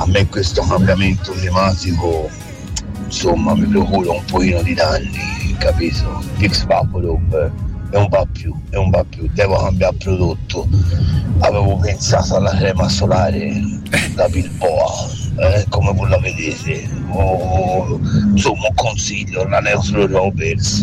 A 0.00 0.06
me 0.06 0.26
questo 0.28 0.62
cambiamento 0.62 1.32
climatico 1.32 2.30
insomma 3.04 3.54
mi 3.54 3.66
procura 3.66 4.12
un 4.12 4.24
pochino 4.24 4.62
di 4.62 4.72
danni, 4.72 5.54
capito? 5.58 6.22
Fix 6.36 6.64
Vaporub 6.64 7.52
è 7.90 7.96
un 7.96 8.08
va 8.08 8.24
più, 8.32 8.54
è 8.70 8.76
un 8.76 8.88
va 8.88 9.04
più, 9.04 9.28
devo 9.34 9.56
cambiare 9.56 9.96
prodotto, 9.96 10.66
avevo 11.40 11.76
pensato 11.76 12.36
alla 12.36 12.56
crema 12.56 12.88
solare 12.88 13.60
da 14.14 14.26
Bilboa, 14.28 15.10
eh, 15.36 15.66
come 15.68 15.92
voi 15.92 16.08
la 16.08 16.18
vedete, 16.18 16.88
o, 17.10 18.00
insomma 18.30 18.68
un 18.68 18.74
consiglio, 18.76 19.46
la 19.48 19.58
Neutro 19.60 20.06
Rovers, 20.06 20.82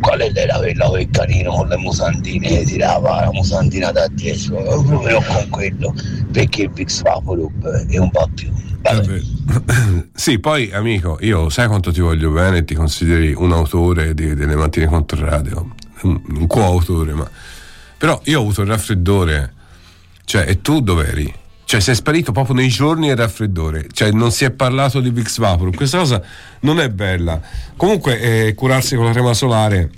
qual 0.00 0.20
era 0.20 0.56
quella 0.56 0.88
quel 0.88 1.08
carino 1.10 1.52
con 1.52 1.68
le 1.68 1.76
musandine 1.76 2.48
che 2.48 2.64
tirava 2.64 3.20
la 3.20 3.30
musandina 3.32 3.92
da 3.92 4.06
dietro, 4.08 4.56
proprio 4.82 5.22
con 5.22 5.48
quello, 5.50 5.94
perché 6.32 6.62
il 6.62 6.70
Fix 6.74 7.02
Vaporub 7.02 7.66
è 7.86 7.98
un 7.98 8.10
va 8.12 8.28
più. 8.34 8.50
Vabbè. 8.82 9.20
sì, 10.14 10.38
poi 10.38 10.70
amico, 10.72 11.18
io 11.20 11.50
sai 11.50 11.68
quanto 11.68 11.92
ti 11.92 12.00
voglio 12.00 12.30
bene 12.30 12.58
e 12.58 12.64
ti 12.64 12.74
consideri 12.74 13.34
un 13.36 13.52
autore 13.52 14.14
di- 14.14 14.34
delle 14.34 14.56
mattine 14.56 14.86
contro 14.86 15.24
radio, 15.24 15.74
un, 16.02 16.20
un 16.28 16.46
coautore, 16.46 17.12
ma 17.12 17.28
però 17.98 18.18
io 18.24 18.38
ho 18.38 18.42
avuto 18.42 18.62
il 18.62 18.68
raffreddore, 18.68 19.52
cioè, 20.24 20.48
e 20.48 20.62
tu 20.62 20.80
dov'eri? 20.80 21.39
Cioè, 21.70 21.78
sei 21.78 21.94
sparito 21.94 22.32
proprio 22.32 22.56
nei 22.56 22.66
giorni 22.66 23.06
del 23.06 23.16
raffreddore, 23.16 23.86
cioè 23.92 24.10
non 24.10 24.32
si 24.32 24.44
è 24.44 24.50
parlato 24.50 24.98
di 24.98 25.10
Vix 25.10 25.38
Vapor, 25.38 25.72
questa 25.72 25.98
cosa 25.98 26.20
non 26.62 26.80
è 26.80 26.88
bella. 26.88 27.40
Comunque, 27.76 28.18
eh, 28.18 28.54
curarsi 28.54 28.96
con 28.96 29.04
la 29.04 29.12
crema 29.12 29.32
solare 29.34 29.88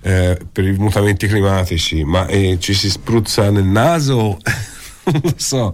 eh, 0.00 0.38
per 0.50 0.64
i 0.64 0.72
mutamenti 0.72 1.26
climatici, 1.26 2.02
ma 2.02 2.26
eh, 2.28 2.56
ci 2.58 2.72
si 2.72 2.88
spruzza 2.88 3.50
nel 3.50 3.66
naso? 3.66 4.38
non 5.12 5.20
lo 5.22 5.34
so. 5.36 5.70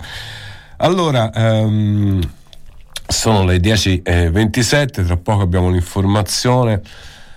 Allora, 0.78 1.32
ehm, 1.32 2.20
sono 3.06 3.44
le 3.44 3.58
10.27, 3.58 5.06
tra 5.06 5.16
poco 5.18 5.42
abbiamo 5.42 5.70
l'informazione. 5.70 6.82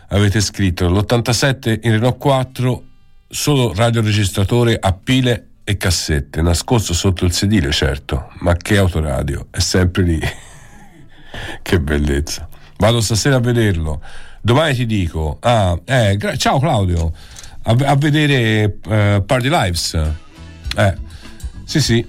Avete 0.08 0.42
scritto 0.42 0.90
l'87 0.90 1.82
in 1.84 1.92
Renault 1.92 2.18
4, 2.18 2.84
solo 3.30 3.72
radioregistratore 3.76 4.76
a 4.82 4.92
pile 4.92 5.50
e 5.63 5.78
cassette, 5.78 6.41
nascosto 6.41 6.93
sotto 6.93 7.26
il 7.26 7.32
sedile, 7.32 7.71
certo, 7.71 8.32
ma 8.39 8.56
che 8.56 8.78
autoradio, 8.78 9.47
è 9.52 9.60
sempre 9.60 10.04
lì. 10.04 10.19
che 11.62 11.80
bellezza. 11.80 12.47
Vado 12.78 13.02
stasera 13.02 13.36
a 13.36 13.39
vederlo. 13.39 14.02
Domani 14.41 14.74
ti 14.74 14.86
dico, 14.86 15.38
ah, 15.41 15.80
eh, 15.86 16.17
gra- 16.17 16.36
ciao 16.36 16.60
Claudio, 16.60 17.13
a, 17.63 17.76
a 17.86 17.95
vedere 17.95 18.80
eh, 18.89 19.24
Party 19.26 19.50
Lives. 19.50 19.93
Eh, 20.76 20.97
sì, 21.63 21.80
sì. 21.80 22.06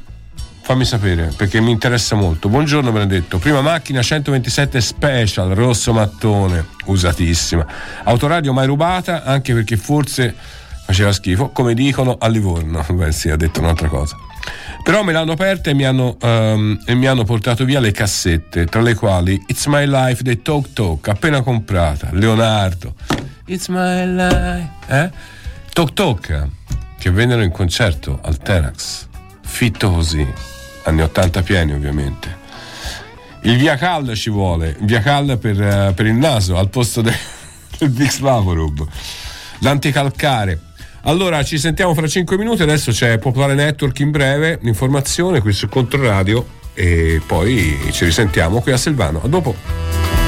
fammi 0.62 0.84
sapere 0.84 1.32
perché 1.36 1.60
mi 1.60 1.70
interessa 1.70 2.14
molto. 2.14 2.48
Buongiorno 2.48 2.90
Benedetto, 2.90 3.38
prima 3.38 3.60
macchina 3.60 4.00
127 4.00 4.80
Special, 4.80 5.50
rosso 5.50 5.92
mattone, 5.92 6.66
usatissima. 6.86 7.66
Autoradio 8.04 8.52
mai 8.54 8.66
rubata, 8.66 9.24
anche 9.24 9.52
perché 9.52 9.76
forse 9.76 10.34
faceva 10.92 11.12
schifo, 11.12 11.48
come 11.48 11.72
dicono 11.72 12.16
a 12.20 12.28
Livorno. 12.28 12.84
Beh 12.92 13.12
sì, 13.12 13.30
ha 13.30 13.36
detto 13.36 13.60
un'altra 13.60 13.88
cosa. 13.88 14.16
Però 14.84 15.02
me 15.02 15.12
l'hanno 15.12 15.32
aperta 15.32 15.70
e 15.70 15.74
mi 15.74 15.84
hanno, 15.84 16.16
ehm, 16.20 16.82
e 16.84 16.94
mi 16.94 17.06
hanno 17.06 17.24
portato 17.24 17.64
via 17.64 17.80
le 17.80 17.92
cassette, 17.92 18.66
tra 18.66 18.82
le 18.82 18.94
quali 18.94 19.42
It's 19.46 19.66
My 19.66 19.86
Life 19.86 20.22
dei 20.22 20.42
Talk 20.42 20.72
Talk, 20.72 21.08
appena 21.08 21.40
comprata, 21.40 22.08
Leonardo. 22.12 22.94
It's 23.46 23.68
My 23.68 24.04
Life, 24.06 24.70
eh? 24.88 25.10
Talk 25.72 25.92
Talk, 25.94 26.46
che 26.98 27.10
vennero 27.10 27.42
in 27.42 27.52
concerto 27.52 28.18
al 28.22 28.38
Tenax, 28.38 29.06
fitto 29.42 29.92
così, 29.92 30.26
anni 30.84 31.02
80 31.02 31.42
pieni 31.42 31.72
ovviamente. 31.72 32.40
Il 33.42 33.56
Via 33.56 33.76
Cal 33.76 34.14
ci 34.14 34.30
vuole, 34.30 34.76
Via 34.80 35.00
Cal 35.00 35.38
per, 35.38 35.60
eh, 35.60 35.92
per 35.94 36.06
il 36.06 36.14
naso 36.14 36.56
al 36.56 36.68
posto 36.68 37.02
de- 37.02 37.16
del 37.78 37.90
Vix 37.90 38.18
Vaporub, 38.18 38.84
l'anticalcare. 39.60 40.58
Allora 41.04 41.42
ci 41.42 41.58
sentiamo 41.58 41.94
fra 41.94 42.06
5 42.06 42.36
minuti, 42.36 42.62
adesso 42.62 42.92
c'è 42.92 43.18
Popolare 43.18 43.54
Network 43.54 43.98
in 43.98 44.12
breve, 44.12 44.58
l'informazione 44.62 45.40
qui 45.40 45.52
su 45.52 45.68
Controradio 45.68 46.46
e 46.74 47.20
poi 47.26 47.76
ci 47.90 48.04
risentiamo 48.04 48.60
qui 48.60 48.70
a 48.70 48.76
Silvano. 48.76 49.20
A 49.22 49.28
dopo. 49.28 50.21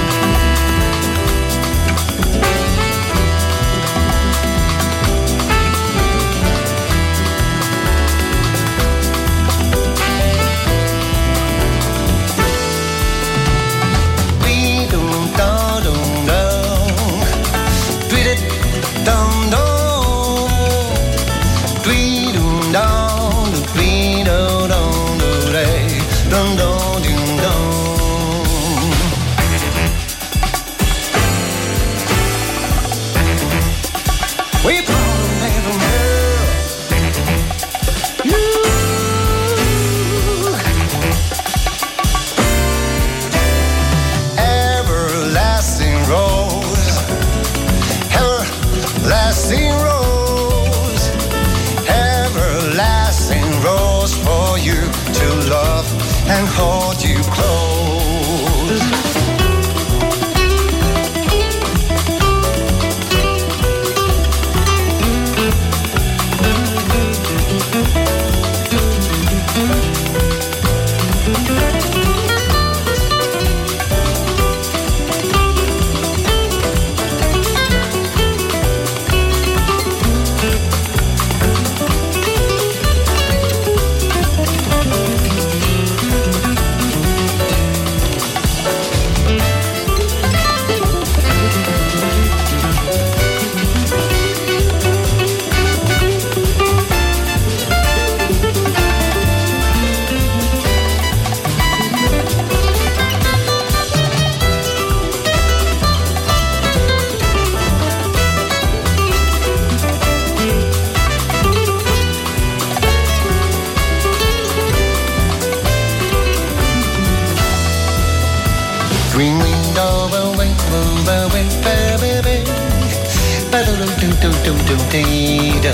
We 125.64 125.70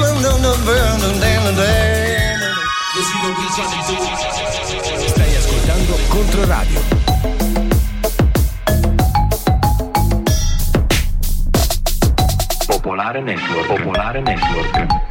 will 0.00 0.18
know 0.18 0.36
the 0.38 0.58
burn 0.66 1.00
Stai 5.06 5.36
ascoltando 5.36 5.96
Controradio. 6.08 6.80
Popolare 12.66 13.20
Network. 13.20 13.66
Popolare 13.68 14.20
Network. 14.20 15.10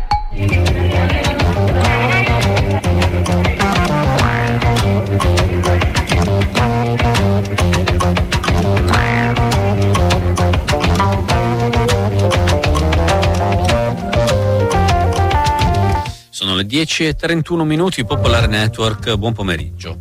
Sono 16.29 16.55
le 16.55 16.63
10.31 16.63 17.63
minuti, 17.63 18.03
Popolare 18.03 18.47
Network, 18.47 19.15
buon 19.15 19.33
pomeriggio. 19.33 19.97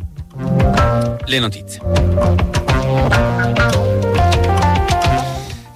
Le 1.25 1.39
notizie. 1.39 1.81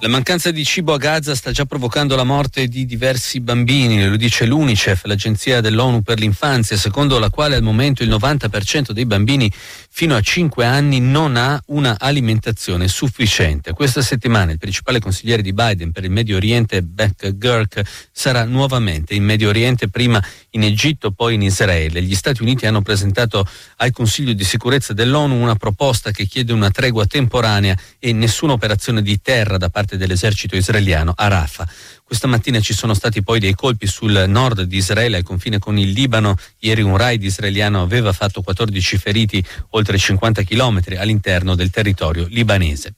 La 0.06 0.12
mancanza 0.12 0.52
di 0.52 0.64
cibo 0.64 0.92
a 0.92 0.98
Gaza 0.98 1.34
sta 1.34 1.50
già 1.50 1.64
provocando 1.64 2.14
la 2.14 2.22
morte 2.22 2.68
di 2.68 2.86
diversi 2.86 3.40
bambini, 3.40 4.06
lo 4.06 4.14
dice 4.14 4.46
l'UNICEF, 4.46 5.04
l'agenzia 5.06 5.60
dell'ONU 5.60 6.02
per 6.02 6.20
l'infanzia, 6.20 6.76
secondo 6.76 7.18
la 7.18 7.28
quale 7.28 7.56
al 7.56 7.62
momento 7.64 8.04
il 8.04 8.10
90% 8.10 8.92
dei 8.92 9.04
bambini 9.04 9.50
fino 9.98 10.14
a 10.14 10.20
5 10.20 10.62
anni 10.62 11.00
non 11.00 11.36
ha 11.36 11.58
una 11.68 11.96
alimentazione 11.98 12.86
sufficiente. 12.86 13.72
Questa 13.72 14.02
settimana 14.02 14.52
il 14.52 14.58
principale 14.58 15.00
consigliere 15.00 15.40
di 15.40 15.54
Biden 15.54 15.90
per 15.90 16.04
il 16.04 16.10
Medio 16.10 16.36
Oriente, 16.36 16.82
Beck 16.82 17.38
Girk, 17.38 17.80
sarà 18.12 18.44
nuovamente 18.44 19.14
in 19.14 19.24
Medio 19.24 19.48
Oriente, 19.48 19.88
prima 19.88 20.22
in 20.50 20.64
Egitto, 20.64 21.12
poi 21.12 21.36
in 21.36 21.42
Israele. 21.42 22.02
Gli 22.02 22.14
Stati 22.14 22.42
Uniti 22.42 22.66
hanno 22.66 22.82
presentato 22.82 23.48
al 23.76 23.90
Consiglio 23.90 24.34
di 24.34 24.44
sicurezza 24.44 24.92
dell'ONU 24.92 25.34
una 25.34 25.54
proposta 25.54 26.10
che 26.10 26.26
chiede 26.26 26.52
una 26.52 26.70
tregua 26.70 27.06
temporanea 27.06 27.74
e 27.98 28.12
nessuna 28.12 28.52
operazione 28.52 29.00
di 29.00 29.18
terra 29.22 29.56
da 29.56 29.70
parte 29.70 29.96
dell'esercito 29.96 30.56
israeliano 30.56 31.14
a 31.16 31.26
Rafah. 31.28 31.66
Questa 32.06 32.28
mattina 32.28 32.60
ci 32.60 32.72
sono 32.72 32.94
stati 32.94 33.24
poi 33.24 33.40
dei 33.40 33.54
colpi 33.56 33.88
sul 33.88 34.26
nord 34.28 34.62
di 34.62 34.76
Israele, 34.76 35.16
al 35.16 35.22
confine 35.24 35.58
con 35.58 35.76
il 35.76 35.90
Libano. 35.90 36.36
Ieri 36.60 36.80
un 36.80 36.96
raid 36.96 37.20
israeliano 37.20 37.82
aveva 37.82 38.12
fatto 38.12 38.42
14 38.42 38.96
feriti 38.96 39.44
oltre 39.70 39.98
50 39.98 40.42
chilometri 40.42 40.94
all'interno 40.94 41.56
del 41.56 41.70
territorio 41.70 42.28
libanese. 42.30 42.94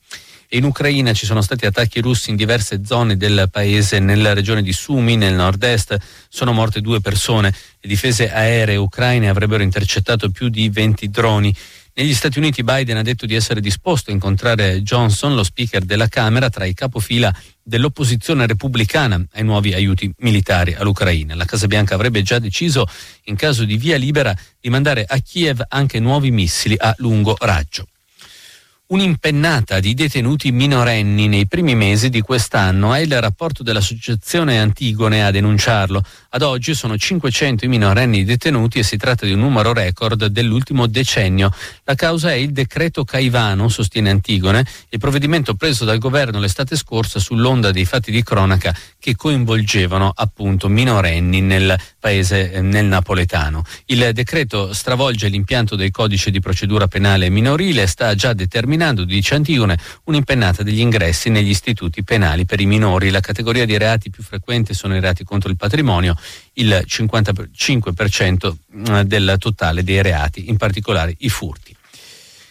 In 0.50 0.64
Ucraina 0.64 1.14
ci 1.14 1.24
sono 1.24 1.40
stati 1.40 1.64
attacchi 1.64 2.00
russi 2.00 2.28
in 2.28 2.36
diverse 2.36 2.82
zone 2.84 3.16
del 3.16 3.48
paese, 3.50 3.98
nella 3.98 4.34
regione 4.34 4.60
di 4.60 4.74
Sumi, 4.74 5.16
nel 5.16 5.32
nord-est, 5.32 5.96
sono 6.28 6.52
morte 6.52 6.82
due 6.82 7.00
persone. 7.00 7.50
Le 7.80 7.88
difese 7.88 8.30
aeree 8.30 8.76
ucraine 8.76 9.30
avrebbero 9.30 9.62
intercettato 9.62 10.30
più 10.30 10.50
di 10.50 10.68
20 10.68 11.08
droni. 11.08 11.54
Negli 11.98 12.14
Stati 12.14 12.38
Uniti 12.38 12.62
Biden 12.62 12.96
ha 12.96 13.02
detto 13.02 13.26
di 13.26 13.34
essere 13.34 13.60
disposto 13.60 14.10
a 14.10 14.12
incontrare 14.12 14.82
Johnson, 14.82 15.34
lo 15.34 15.42
speaker 15.42 15.82
della 15.82 16.06
Camera, 16.06 16.48
tra 16.48 16.64
i 16.64 16.72
capofila 16.72 17.34
dell'opposizione 17.60 18.46
repubblicana 18.46 19.20
ai 19.32 19.42
nuovi 19.42 19.74
aiuti 19.74 20.08
militari 20.18 20.74
all'Ucraina. 20.74 21.34
La 21.34 21.44
Casa 21.44 21.66
Bianca 21.66 21.96
avrebbe 21.96 22.22
già 22.22 22.38
deciso, 22.38 22.86
in 23.24 23.34
caso 23.34 23.64
di 23.64 23.76
via 23.76 23.96
libera, 23.96 24.32
di 24.60 24.70
mandare 24.70 25.04
a 25.08 25.18
Kiev 25.18 25.60
anche 25.66 25.98
nuovi 25.98 26.30
missili 26.30 26.76
a 26.78 26.94
lungo 26.98 27.34
raggio. 27.36 27.88
Un'impennata 28.90 29.80
di 29.80 29.92
detenuti 29.92 30.52
minorenni 30.52 31.26
nei 31.26 31.46
primi 31.46 31.74
mesi 31.74 32.10
di 32.10 32.20
quest'anno 32.20 32.94
è 32.94 33.00
il 33.00 33.20
rapporto 33.20 33.62
dell'associazione 33.62 34.60
Antigone 34.60 35.26
a 35.26 35.30
denunciarlo. 35.32 36.02
Ad 36.30 36.42
oggi 36.42 36.74
sono 36.74 36.98
500 36.98 37.64
i 37.64 37.68
minorenni 37.68 38.22
detenuti 38.22 38.78
e 38.78 38.82
si 38.82 38.98
tratta 38.98 39.24
di 39.24 39.32
un 39.32 39.38
numero 39.38 39.72
record 39.72 40.26
dell'ultimo 40.26 40.86
decennio. 40.86 41.50
La 41.84 41.94
causa 41.94 42.32
è 42.32 42.34
il 42.34 42.52
decreto 42.52 43.02
Caivano, 43.02 43.70
sostiene 43.70 44.10
Antigone, 44.10 44.62
il 44.90 44.98
provvedimento 44.98 45.54
preso 45.54 45.86
dal 45.86 45.96
governo 45.96 46.38
l'estate 46.38 46.76
scorsa 46.76 47.18
sull'onda 47.18 47.70
dei 47.70 47.86
fatti 47.86 48.10
di 48.10 48.22
cronaca 48.22 48.76
che 48.98 49.16
coinvolgevano 49.16 50.12
appunto 50.14 50.68
minorenni 50.68 51.40
nel 51.40 51.74
paese, 51.98 52.52
eh, 52.52 52.60
nel 52.60 52.84
napoletano. 52.84 53.64
Il 53.86 54.10
decreto 54.12 54.74
stravolge 54.74 55.28
l'impianto 55.28 55.76
del 55.76 55.90
codice 55.90 56.30
di 56.30 56.40
procedura 56.40 56.88
penale 56.88 57.30
minorile 57.30 57.84
e 57.84 57.86
sta 57.86 58.14
già 58.14 58.34
determinando, 58.34 59.04
dice 59.04 59.34
Antigone, 59.34 59.78
un'impennata 60.04 60.62
degli 60.62 60.80
ingressi 60.80 61.30
negli 61.30 61.48
istituti 61.48 62.04
penali 62.04 62.44
per 62.44 62.60
i 62.60 62.66
minori. 62.66 63.08
La 63.08 63.20
categoria 63.20 63.64
di 63.64 63.78
reati 63.78 64.10
più 64.10 64.22
frequenti 64.22 64.74
sono 64.74 64.94
i 64.94 65.00
reati 65.00 65.24
contro 65.24 65.48
il 65.48 65.56
patrimonio, 65.56 66.16
il 66.54 66.84
55% 66.86 68.54
del 69.04 69.36
totale 69.38 69.82
dei 69.84 70.02
reati, 70.02 70.48
in 70.48 70.56
particolare 70.56 71.14
i 71.18 71.28
furti. 71.28 71.76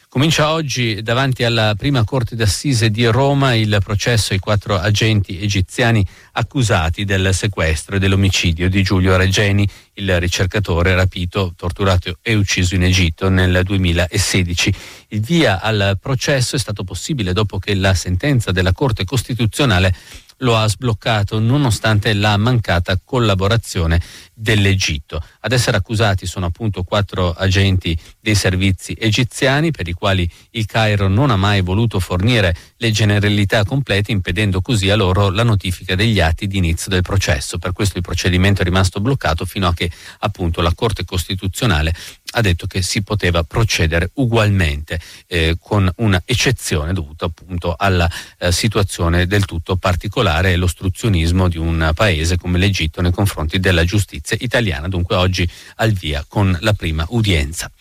Comincia 0.09 0.51
oggi 0.51 1.03
davanti 1.03 1.43
alla 1.43 1.75
prima 1.77 2.03
corte 2.03 2.35
d'assise 2.35 2.89
di 2.89 3.05
Roma 3.05 3.53
il 3.53 3.77
processo 3.83 4.33
ai 4.33 4.39
quattro 4.39 4.79
agenti 4.79 5.39
egiziani 5.39 6.03
accusati 6.31 7.03
del 7.03 7.35
sequestro 7.35 7.97
e 7.97 7.99
dell'omicidio 7.99 8.69
di 8.69 8.81
Giulio 8.83 9.17
Regeni, 9.17 9.69
il 9.95 10.17
ricercatore 10.19 10.95
rapito, 10.95 11.53
torturato 11.55 12.17
e 12.21 12.35
ucciso 12.35 12.73
in 12.73 12.83
Egitto 12.83 13.29
nel 13.29 13.61
2016. 13.63 14.73
Il 15.09 15.19
via 15.19 15.61
al 15.61 15.99
processo 16.01 16.55
è 16.55 16.59
stato 16.59 16.83
possibile 16.83 17.33
dopo 17.33 17.59
che 17.59 17.75
la 17.75 17.93
sentenza 17.93 18.51
della 18.51 18.71
Corte 18.71 19.03
Costituzionale 19.03 19.93
lo 20.37 20.57
ha 20.57 20.67
sbloccato 20.67 21.39
nonostante 21.39 22.13
la 22.13 22.37
mancata 22.37 22.99
collaborazione 23.03 24.01
dell'Egitto. 24.33 25.21
Ad 25.41 25.51
essere 25.51 25.77
accusati 25.77 26.25
sono 26.25 26.45
appunto 26.45 26.83
quattro 26.83 27.31
agenti 27.31 27.97
dei 28.19 28.35
servizi 28.35 28.95
egiziani 28.97 29.71
per 29.71 29.87
i 29.87 29.93
quali 29.93 30.29
il 30.51 30.65
Cairo 30.65 31.07
non 31.07 31.31
ha 31.31 31.35
mai 31.35 31.61
voluto 31.61 31.99
fornire 31.99 32.55
le 32.77 32.91
generalità 32.91 33.63
complete 33.63 34.11
impedendo 34.11 34.61
così 34.61 34.89
a 34.89 34.95
loro 34.95 35.29
la 35.29 35.43
notifica 35.43 35.95
degli 35.95 36.19
atti 36.19 36.47
di 36.47 36.57
inizio 36.57 36.89
del 36.89 37.01
processo. 37.01 37.57
Per 37.57 37.73
questo 37.73 37.97
il 37.97 38.03
procedimento 38.03 38.61
è 38.61 38.63
rimasto 38.63 38.99
bloccato 38.99 39.45
fino 39.45 39.67
a 39.67 39.73
che 39.73 39.89
appunto 40.19 40.61
la 40.61 40.73
Corte 40.73 41.05
Costituzionale 41.05 41.93
ha 42.31 42.41
detto 42.41 42.67
che 42.67 42.81
si 42.81 43.03
poteva 43.03 43.43
procedere 43.43 44.11
ugualmente 44.15 44.99
eh, 45.27 45.57
con 45.59 45.89
un'eccezione 45.97 46.93
dovuta 46.93 47.25
appunto 47.25 47.75
alla 47.77 48.09
eh, 48.37 48.51
situazione 48.51 49.27
del 49.27 49.45
tutto 49.45 49.77
particolare 49.77 50.51
e 50.51 50.55
l'ostruzionismo 50.57 51.47
di 51.47 51.57
un 51.57 51.91
paese 51.95 52.37
come 52.37 52.57
l'Egitto 52.57 53.01
nei 53.01 53.11
confronti 53.11 53.59
della 53.59 53.85
giustizia 53.85 54.37
italiana, 54.39 54.87
dunque 54.87 55.15
oggi 55.15 55.49
al 55.75 55.91
via 55.93 56.23
con 56.27 56.55
la 56.61 56.73
prima 56.73 57.05
udienza. 57.09 57.71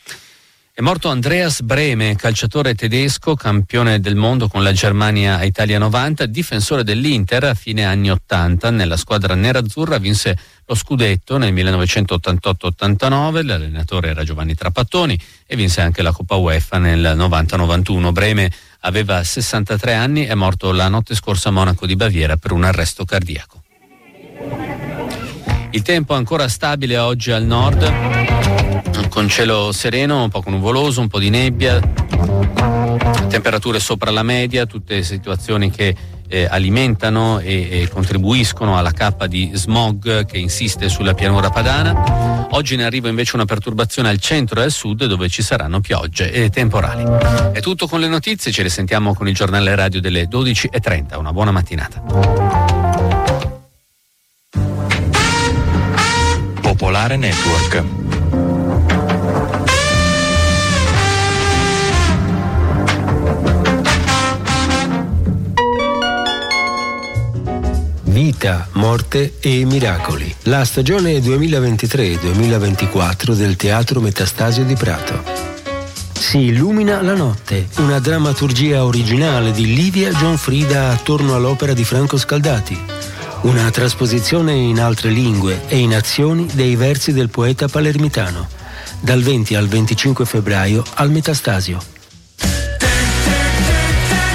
È 0.79 0.83
morto 0.83 1.09
Andreas 1.09 1.63
Breme, 1.63 2.17
calciatore 2.17 2.75
tedesco, 2.75 3.35
campione 3.35 3.99
del 3.99 4.15
mondo 4.15 4.47
con 4.47 4.63
la 4.63 4.75
Germania 4.75 5.39
a 5.39 5.45
Italia 5.45 5.79
90, 5.79 6.27
difensore 6.27 6.85
dell'Inter 6.85 7.45
a 7.45 7.55
fine 7.55 7.87
anni 7.87 8.11
80. 8.11 8.69
Nella 8.69 8.99
squadra 8.99 9.35
nerazzurra 9.35 9.97
vinse 9.97 10.37
lo 10.67 10.75
scudetto 10.75 11.39
nel 11.39 11.55
1988-89, 11.55 13.47
l'allenatore 13.47 14.11
era 14.11 14.23
Giovanni 14.23 14.55
Trapattoni 14.55 15.19
e 15.47 15.57
vinse 15.57 15.81
anche 15.81 16.03
la 16.03 16.13
Coppa 16.13 16.35
UEFA 16.35 16.77
nel 16.77 17.15
90-91. 17.17 18.13
Breme 18.13 18.53
aveva 18.81 19.25
63 19.25 19.95
anni, 19.95 20.27
è 20.27 20.35
morto 20.35 20.73
la 20.73 20.89
notte 20.89 21.15
scorsa 21.15 21.49
a 21.49 21.53
Monaco 21.53 21.87
di 21.87 21.97
Baviera 21.97 22.37
per 22.37 22.53
un 22.53 22.65
arresto 22.65 23.07
cardiaco. 23.07 23.63
Il 25.71 25.81
tempo 25.81 26.13
ancora 26.13 26.49
stabile 26.49 26.99
oggi 26.99 27.31
al 27.31 27.45
nord, 27.45 28.56
con 29.09 29.29
cielo 29.29 29.73
sereno, 29.73 30.25
un 30.25 30.31
po' 30.31 30.43
nuvoloso, 30.47 31.01
un 31.01 31.09
po' 31.09 31.19
di 31.19 31.31
nebbia, 31.31 31.81
temperature 33.29 33.81
sopra 33.81 34.11
la 34.11 34.23
media, 34.23 34.67
tutte 34.67 35.03
situazioni 35.03 35.71
che 35.71 35.95
eh, 36.29 36.47
alimentano 36.49 37.39
e, 37.39 37.83
e 37.83 37.89
contribuiscono 37.89 38.77
alla 38.77 38.93
cappa 38.93 39.27
di 39.27 39.51
smog 39.55 40.25
che 40.25 40.39
insiste 40.39 40.89
sulla 40.89 41.15
pianura 41.15 41.51
padana. 41.51 42.49
Oggi 42.51 42.75
in 42.75 42.83
arrivo 42.83 43.09
invece 43.09 43.37
una 43.37 43.45
perturbazione 43.45 44.09
al 44.09 44.19
centro 44.19 44.61
e 44.61 44.65
al 44.65 44.71
sud 44.71 45.05
dove 45.07 45.29
ci 45.29 45.43
saranno 45.43 45.81
piogge 45.81 46.33
e 46.33 46.51
temporali. 46.51 47.05
È 47.53 47.61
tutto 47.61 47.87
con 47.87 48.01
le 48.01 48.09
notizie, 48.09 48.53
ci 48.53 48.63
risentiamo 48.63 49.15
con 49.15 49.29
il 49.29 49.35
giornale 49.35 49.75
radio 49.75 50.01
delle 50.01 50.29
12.30. 50.29 51.19
Una 51.19 51.33
buona 51.33 51.51
mattinata. 51.51 52.03
Popolare 56.61 57.17
Network. 57.17 58.06
Vita, 68.17 68.67
morte 68.73 69.35
e 69.41 69.67
miracoli. 69.67 70.35
La 70.45 70.65
stagione 70.65 71.19
2023-2024 71.19 73.33
del 73.33 73.57
Teatro 73.57 74.01
Metastasio 74.01 74.65
di 74.65 74.75
Prato. 74.75 75.23
Si 76.15 76.39
illumina 76.39 77.03
la 77.03 77.13
notte, 77.13 77.69
una 77.77 77.99
drammaturgia 77.99 78.87
originale 78.87 79.53
di 79.53 79.75
Livia 79.75 80.13
Gianfrida 80.13 80.93
attorno 80.93 81.35
all'opera 81.35 81.75
di 81.75 81.85
Franco 81.85 82.17
Scaldati. 82.17 82.83
Una 83.43 83.71
trasposizione 83.71 84.55
in 84.55 84.81
altre 84.81 85.11
lingue 85.11 85.65
e 85.69 85.77
in 85.77 85.95
azioni 85.95 86.47
dei 86.55 86.75
versi 86.75 87.13
del 87.13 87.29
poeta 87.29 87.69
palermitano. 87.69 88.49
Dal 88.99 89.21
20 89.21 89.55
al 89.57 89.69
25 89.69 90.25
febbraio 90.25 90.83
al 90.95 91.11
Metastasio. 91.11 91.79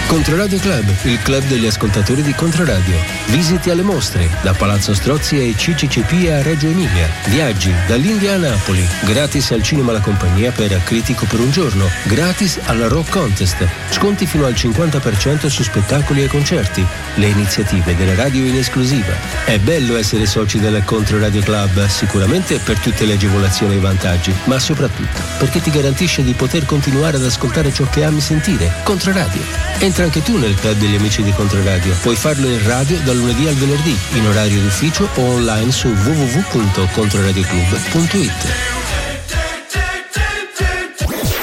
Controradio 0.05 0.59
Club, 0.59 0.85
il 1.05 1.19
club 1.23 1.47
degli 1.47 1.65
ascoltatori 1.65 2.21
di 2.21 2.35
Controradio. 2.35 3.20
Visiti 3.31 3.69
alle 3.69 3.81
mostre, 3.81 4.29
da 4.41 4.51
Palazzo 4.51 4.93
Strozzi 4.93 5.37
ai 5.37 5.55
CCCP 5.55 6.29
a 6.29 6.41
Reggio 6.41 6.67
Emilia. 6.67 7.09
Viaggi 7.27 7.73
dall'India 7.87 8.33
a 8.33 8.37
Napoli. 8.37 8.85
Gratis 9.05 9.51
al 9.51 9.63
cinema 9.63 9.93
La 9.93 10.01
Compagnia 10.01 10.51
per 10.51 10.77
Critico 10.83 11.25
per 11.25 11.39
un 11.39 11.49
giorno. 11.49 11.89
Gratis 12.03 12.59
alla 12.65 12.89
Rock 12.89 13.09
Contest. 13.09 13.65
Sconti 13.89 14.25
fino 14.25 14.45
al 14.45 14.51
50% 14.51 15.47
su 15.47 15.63
spettacoli 15.63 16.23
e 16.23 16.27
concerti. 16.27 16.85
Le 17.15 17.27
iniziative 17.27 17.95
delle 17.95 18.15
radio 18.15 18.43
in 18.43 18.57
esclusiva. 18.57 19.13
È 19.45 19.57
bello 19.59 19.95
essere 19.95 20.25
soci 20.25 20.59
del 20.59 20.83
Controradio 20.83 21.41
Club, 21.41 21.87
sicuramente 21.87 22.59
per 22.59 22.79
tutte 22.79 23.05
le 23.05 23.13
agevolazioni 23.13 23.75
e 23.75 23.77
i 23.77 23.79
vantaggi, 23.79 24.35
ma 24.43 24.59
soprattutto 24.59 25.21
perché 25.37 25.61
ti 25.61 25.71
garantisce 25.71 26.21
di 26.21 26.33
poter 26.33 26.65
continuare 26.65 27.15
ad 27.15 27.23
ascoltare 27.23 27.71
ciò 27.71 27.85
che 27.89 28.03
ami 28.03 28.19
sentire. 28.19 28.73
Controradio. 28.83 29.41
Entra 29.79 30.03
anche 30.03 30.21
tu 30.21 30.37
nel 30.37 30.53
club 30.53 30.77
degli 30.77 30.95
amici 30.95 31.23
di 31.23 31.31
Controradio. 31.31 31.95
Puoi 32.01 32.15
farlo 32.15 32.47
in 32.47 32.63
radio 32.67 32.99
dal 32.99 33.20
lunedì 33.21 33.47
al 33.47 33.53
venerdì, 33.53 33.97
in 34.13 34.25
orario 34.25 34.59
d'ufficio 34.61 35.07
o 35.15 35.21
online 35.21 35.71
su 35.71 35.87
www.controradioclub.it. 35.87 38.31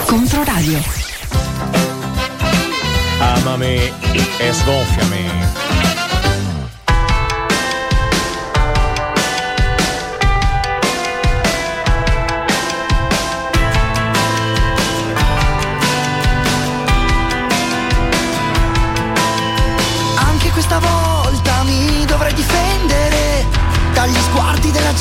Controradio. 0.05 0.83
Amami 3.21 3.93
e 4.39 4.53
sgonfiami. 4.53 5.68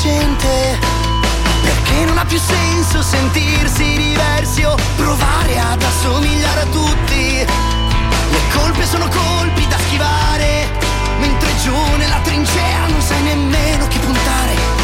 Gente. 0.02 0.78
Perché 1.62 2.04
non 2.04 2.18
ha 2.18 2.24
più 2.24 2.38
senso 2.38 3.02
sentirsi 3.02 3.96
diversi 3.96 4.62
o 4.62 4.76
provare 4.96 5.58
ad 5.58 5.82
assomigliare 5.82 6.60
a 6.60 6.66
tutti. 6.66 7.44
Le 8.30 8.40
colpe 8.54 8.84
sono 8.86 9.08
colpi 9.08 9.66
da 9.66 9.78
schivare, 9.78 10.68
mentre 11.18 11.50
giù 11.62 11.76
nella 11.96 12.20
trincea 12.22 12.86
non 12.86 13.00
sai 13.00 13.22
nemmeno 13.22 13.88
chi 13.88 13.98
puntare. 13.98 14.77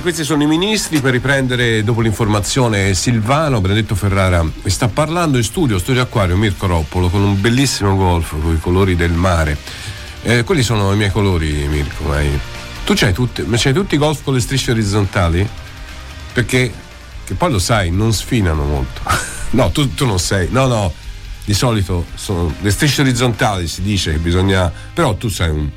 Questi 0.00 0.24
sono 0.24 0.42
i 0.42 0.46
ministri 0.46 0.98
per 0.98 1.12
riprendere 1.12 1.84
dopo 1.84 2.00
l'informazione 2.00 2.94
Silvano, 2.94 3.60
Benedetto 3.60 3.94
Ferrara 3.94 4.44
e 4.62 4.70
sta 4.70 4.88
parlando 4.88 5.36
in 5.36 5.44
studio, 5.44 5.78
studio 5.78 6.00
acquario 6.00 6.38
Mirko 6.38 6.66
Roppolo 6.66 7.10
con 7.10 7.20
un 7.20 7.38
bellissimo 7.38 7.94
golf 7.96 8.30
con 8.30 8.54
i 8.54 8.58
colori 8.58 8.96
del 8.96 9.12
mare. 9.12 9.58
Eh, 10.22 10.42
quelli 10.42 10.62
sono 10.62 10.92
i 10.92 10.96
miei 10.96 11.10
colori 11.10 11.68
Mirko, 11.68 12.04
ma 12.04 12.16
tu 12.84 12.94
c'hai 12.94 13.12
tutti, 13.12 13.44
c'hai 13.46 13.72
tutti 13.74 13.96
i 13.96 13.98
golf 13.98 14.24
con 14.24 14.32
le 14.32 14.40
strisce 14.40 14.70
orizzontali? 14.70 15.46
Perché 16.32 16.72
che 17.24 17.34
poi 17.34 17.50
lo 17.52 17.58
sai, 17.58 17.90
non 17.90 18.14
sfinano 18.14 18.64
molto. 18.64 19.02
no, 19.50 19.70
tu, 19.70 19.94
tu 19.94 20.06
non 20.06 20.18
sei, 20.18 20.48
no 20.50 20.66
no, 20.66 20.92
di 21.44 21.54
solito 21.54 22.06
sono 22.14 22.52
le 22.60 22.70
strisce 22.70 23.02
orizzontali 23.02 23.68
si 23.68 23.82
dice 23.82 24.12
che 24.12 24.18
bisogna, 24.18 24.72
però 24.94 25.14
tu 25.14 25.28
sei 25.28 25.50
un, 25.50 25.68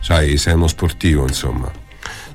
sai, 0.00 0.38
sei 0.38 0.54
uno 0.54 0.66
sportivo 0.66 1.26
insomma. 1.26 1.79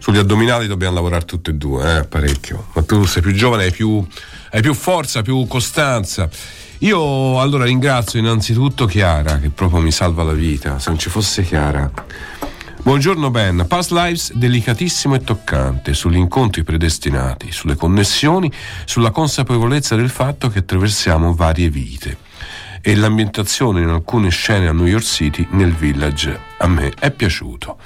Sugli 0.05 0.19
addominali 0.19 0.67
dobbiamo 0.67 0.93
lavorare 0.93 1.25
tutti 1.25 1.49
e 1.49 1.53
due, 1.55 1.97
eh, 1.97 2.03
parecchio. 2.03 2.67
Ma 2.73 2.83
tu 2.83 3.05
sei 3.05 3.23
più 3.23 3.33
giovane, 3.33 3.63
hai 3.63 3.71
più, 3.71 4.05
hai 4.51 4.61
più 4.61 4.75
forza, 4.75 5.23
più 5.23 5.47
costanza. 5.47 6.29
Io 6.81 7.41
allora 7.41 7.63
ringrazio 7.63 8.19
innanzitutto 8.19 8.85
Chiara, 8.85 9.39
che 9.39 9.49
proprio 9.49 9.79
mi 9.79 9.89
salva 9.89 10.21
la 10.21 10.33
vita. 10.33 10.77
Se 10.77 10.91
non 10.91 10.99
ci 10.99 11.09
fosse 11.09 11.41
Chiara. 11.41 11.91
Buongiorno 12.83 13.31
Ben, 13.31 13.65
Past 13.67 13.89
Lives 13.89 14.31
delicatissimo 14.33 15.15
e 15.15 15.23
toccante 15.23 15.95
sugli 15.95 16.17
incontri 16.17 16.63
predestinati, 16.63 17.51
sulle 17.51 17.75
connessioni, 17.75 18.51
sulla 18.85 19.09
consapevolezza 19.09 19.95
del 19.95 20.11
fatto 20.11 20.49
che 20.49 20.59
attraversiamo 20.59 21.33
varie 21.33 21.71
vite 21.71 22.17
e 22.79 22.95
l'ambientazione 22.95 23.81
in 23.81 23.89
alcune 23.89 24.29
scene 24.29 24.67
a 24.67 24.71
New 24.71 24.85
York 24.85 25.03
City 25.03 25.47
nel 25.53 25.73
village 25.73 26.39
a 26.59 26.67
me 26.67 26.93
è 26.99 27.09
piaciuto. 27.09 27.79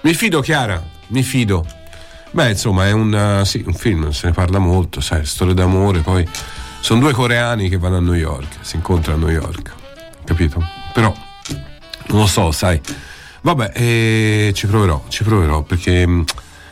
Mi 0.00 0.14
fido 0.14 0.40
Chiara, 0.40 0.98
mi 1.10 1.22
fido. 1.22 1.64
Beh, 2.32 2.50
insomma, 2.50 2.86
è 2.86 2.92
un, 2.92 3.14
eh, 3.14 3.44
sì, 3.44 3.62
un 3.66 3.74
film, 3.74 4.10
se 4.10 4.28
ne 4.28 4.32
parla 4.32 4.58
molto, 4.58 5.00
sai, 5.00 5.24
storia 5.24 5.54
d'amore, 5.54 6.00
poi 6.00 6.26
sono 6.80 7.00
due 7.00 7.12
coreani 7.12 7.68
che 7.68 7.76
vanno 7.76 7.96
a 7.96 8.00
New 8.00 8.14
York, 8.14 8.58
si 8.60 8.76
incontrano 8.76 9.24
a 9.24 9.28
New 9.28 9.40
York, 9.40 9.74
capito? 10.24 10.64
Però 10.92 11.12
non 12.08 12.20
lo 12.20 12.26
so, 12.26 12.52
sai. 12.52 12.80
Vabbè, 13.42 13.72
eh, 13.74 14.52
ci 14.54 14.66
proverò, 14.66 15.04
ci 15.08 15.24
proverò 15.24 15.62
perché 15.62 16.06
mm, 16.06 16.22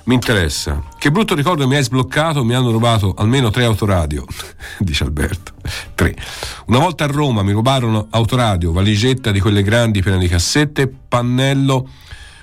mi 0.05 0.15
interessa. 0.15 0.83
Che 0.97 1.11
brutto 1.11 1.35
ricordo 1.35 1.67
mi 1.67 1.77
hai 1.77 1.83
sbloccato, 1.83 2.45
mi 2.45 2.55
hanno 2.55 2.71
rubato 2.71 3.15
almeno 3.17 3.51
tre 3.51 3.65
autoradio, 3.65 4.25
dice 4.79 5.05
Alberto. 5.05 5.53
Tre. 5.95 6.15
Una 6.67 6.79
volta 6.79 7.05
a 7.05 7.09
Roma 7.09 7.43
mi 7.43 7.53
rubarono 7.53 8.07
autoradio, 8.11 8.73
valigetta 8.73 9.33
di 9.33 9.41
quelle 9.41 9.63
grandi 9.63 10.03
piene 10.03 10.19
di 10.19 10.29
cassette, 10.29 10.89
pannello 10.89 11.89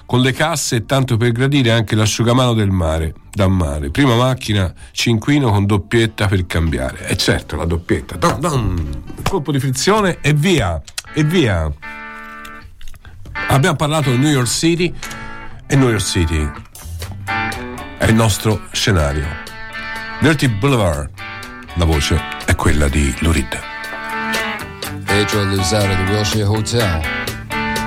con 0.06 0.22
le 0.22 0.32
casse 0.32 0.78
e 0.78 0.86
tanto 0.86 1.18
per 1.18 1.32
gradire 1.32 1.72
anche 1.72 1.96
l'asciugamano 1.96 2.54
del 2.54 2.70
mare, 2.70 3.13
da 3.32 3.48
mare. 3.48 3.89
Prima 3.89 4.15
macchina 4.15 4.74
cinquino 4.91 5.50
con 5.52 5.65
doppietta 5.65 6.28
per 6.28 6.46
cambiare. 6.46 7.08
E 7.08 7.18
certo, 7.18 7.56
la 7.56 7.65
doppietta. 7.65 8.15
Dum, 8.18 8.39
dum, 8.39 9.04
colpo 9.24 9.52
di 9.52 9.60
frizione 9.60 10.20
e 10.22 10.34
via, 10.34 10.82
e 11.13 11.23
via. 11.23 11.71
Abbiamo 13.48 13.75
parlato 13.75 14.12
di 14.12 14.17
New 14.17 14.32
York 14.32 14.48
City 14.48 14.94
e 15.67 15.75
New 15.75 15.90
York 15.90 16.04
City 16.04 16.52
è 17.98 18.06
il 18.06 18.15
nostro 18.15 18.62
scenario. 18.71 19.25
Dirty 20.19 20.48
Boulevard, 20.48 21.10
la 21.75 21.86
voce 21.86 22.21
è 22.46 22.56
quella 22.56 22.88
di 22.88 23.13
Lurid. 23.19 23.60
Pedro 25.06 25.44
lives 25.44 25.71
out 25.71 25.90
of 25.90 25.96
the 26.06 26.12
Wilshire 26.12 26.46
Hotel. 26.46 27.02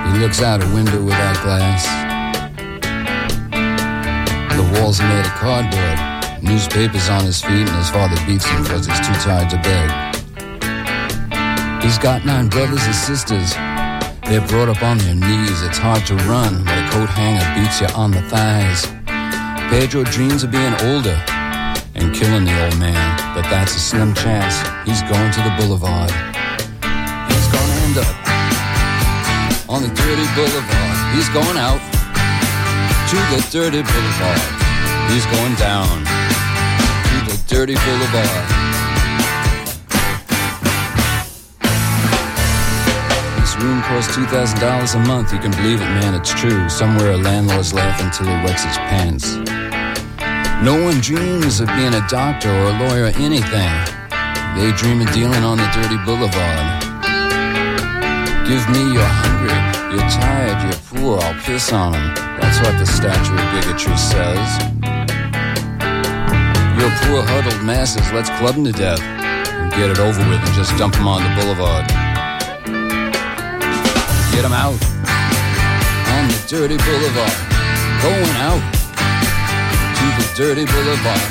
He 0.07 0.19
looks 0.19 0.41
out 0.41 0.63
a 0.63 0.67
window 0.67 1.03
without 1.03 1.41
glass. 1.43 2.08
The 4.59 4.81
walls 4.81 4.99
are 4.99 5.07
made 5.07 5.25
of 5.25 5.31
cardboard. 5.39 6.43
Newspapers 6.43 7.09
on 7.09 7.23
his 7.25 7.41
feet, 7.41 7.71
and 7.71 7.79
his 7.79 7.91
father 7.91 8.17
beats 8.27 8.45
him 8.45 8.65
because 8.65 8.87
he's 8.87 8.99
too 8.99 9.15
tired 9.23 9.49
to 9.51 9.57
beg. 9.63 9.87
He's 11.81 11.97
got 11.97 12.27
nine 12.27 12.49
brothers 12.49 12.83
and 12.85 12.95
sisters. 12.95 13.55
They're 14.27 14.45
brought 14.51 14.69
up 14.69 14.83
on 14.83 14.99
their 14.99 15.15
knees. 15.15 15.63
It's 15.63 15.79
hard 15.79 16.05
to 16.07 16.17
run 16.27 16.65
when 16.65 16.75
a 16.75 16.91
coat 16.91 17.09
hanger 17.09 17.47
beats 17.55 17.81
you 17.81 17.87
on 17.95 18.11
the 18.11 18.21
thighs. 18.23 18.85
Pedro 19.71 20.03
dreams 20.03 20.43
of 20.43 20.51
being 20.51 20.75
older 20.91 21.23
and 21.95 22.13
killing 22.13 22.45
the 22.45 22.65
old 22.65 22.79
man, 22.81 23.15
but 23.37 23.43
that's 23.43 23.77
a 23.77 23.79
slim 23.79 24.13
chance. 24.13 24.59
He's 24.83 25.03
going 25.03 25.31
to 25.39 25.41
the 25.47 25.55
boulevard. 25.55 26.11
He's 27.31 27.49
gonna 27.55 27.79
end 27.87 27.99
up 28.03 28.11
on 29.71 29.83
the 29.87 29.93
dirty 29.95 30.27
boulevard. 30.35 31.15
He's 31.15 31.29
going 31.29 31.57
out 31.57 31.79
to 33.09 33.17
the 33.17 33.49
dirty 33.51 33.81
boulevard. 33.81 34.41
He's 35.09 35.25
going 35.33 35.55
down 35.55 35.89
to 37.09 37.17
the 37.25 37.43
dirty 37.49 37.73
boulevard. 37.73 38.45
This 43.41 43.57
room 43.57 43.81
costs 43.89 44.15
$2,000 44.15 44.95
a 44.95 44.99
month. 45.09 45.33
You 45.33 45.39
can 45.39 45.53
believe 45.53 45.81
it, 45.81 45.89
man, 45.89 46.13
it's 46.13 46.35
true. 46.35 46.69
Somewhere 46.69 47.13
a 47.13 47.17
landlord's 47.17 47.73
laughing 47.73 48.11
till 48.11 48.27
he 48.27 48.45
wets 48.45 48.65
his 48.65 48.77
pants. 48.77 49.37
No 50.63 50.77
one 50.85 51.01
dreams 51.01 51.61
of 51.61 51.69
being 51.69 51.95
a 51.95 52.07
doctor 52.09 52.51
or 52.51 52.65
a 52.65 52.79
lawyer 52.79 53.05
or 53.05 53.17
anything. 53.17 53.73
They 54.55 54.71
dream 54.77 55.01
of 55.01 55.11
dealing 55.15 55.45
on 55.45 55.57
the 55.57 55.69
dirty 55.73 55.97
boulevard. 56.05 56.83
Give 58.47 58.69
me 58.69 58.93
you're 58.93 59.15
hungry, 59.25 59.97
you're 59.97 60.11
tired, 60.11 60.61
you're 60.63 61.01
poor, 61.01 61.21
I'll 61.23 61.41
piss 61.41 61.73
on 61.73 61.95
'em. 61.95 62.28
That's 62.49 62.67
what 62.67 62.79
the 62.79 62.87
statue 62.87 63.37
of 63.37 63.47
bigotry 63.53 63.95
says. 63.99 64.49
You're 66.81 66.95
poor 67.05 67.21
huddled 67.21 67.63
masses, 67.63 68.11
let's 68.11 68.31
club 68.41 68.57
'em 68.57 68.65
to 68.65 68.73
death 68.73 69.03
and 69.03 69.71
get 69.73 69.91
it 69.91 69.99
over 69.99 70.19
with 70.31 70.41
and 70.41 70.55
just 70.55 70.75
dump 70.79 70.97
'em 70.97 71.07
on 71.07 71.23
the 71.25 71.29
boulevard. 71.37 71.85
Get 74.33 74.47
'em 74.47 74.57
out 74.57 74.81
on 76.17 76.25
the 76.33 76.41
dirty 76.49 76.79
boulevard, 76.79 77.37
going 78.01 78.37
out 78.41 78.65
to 79.99 80.07
the 80.17 80.27
dirty 80.35 80.65
boulevard. 80.65 81.29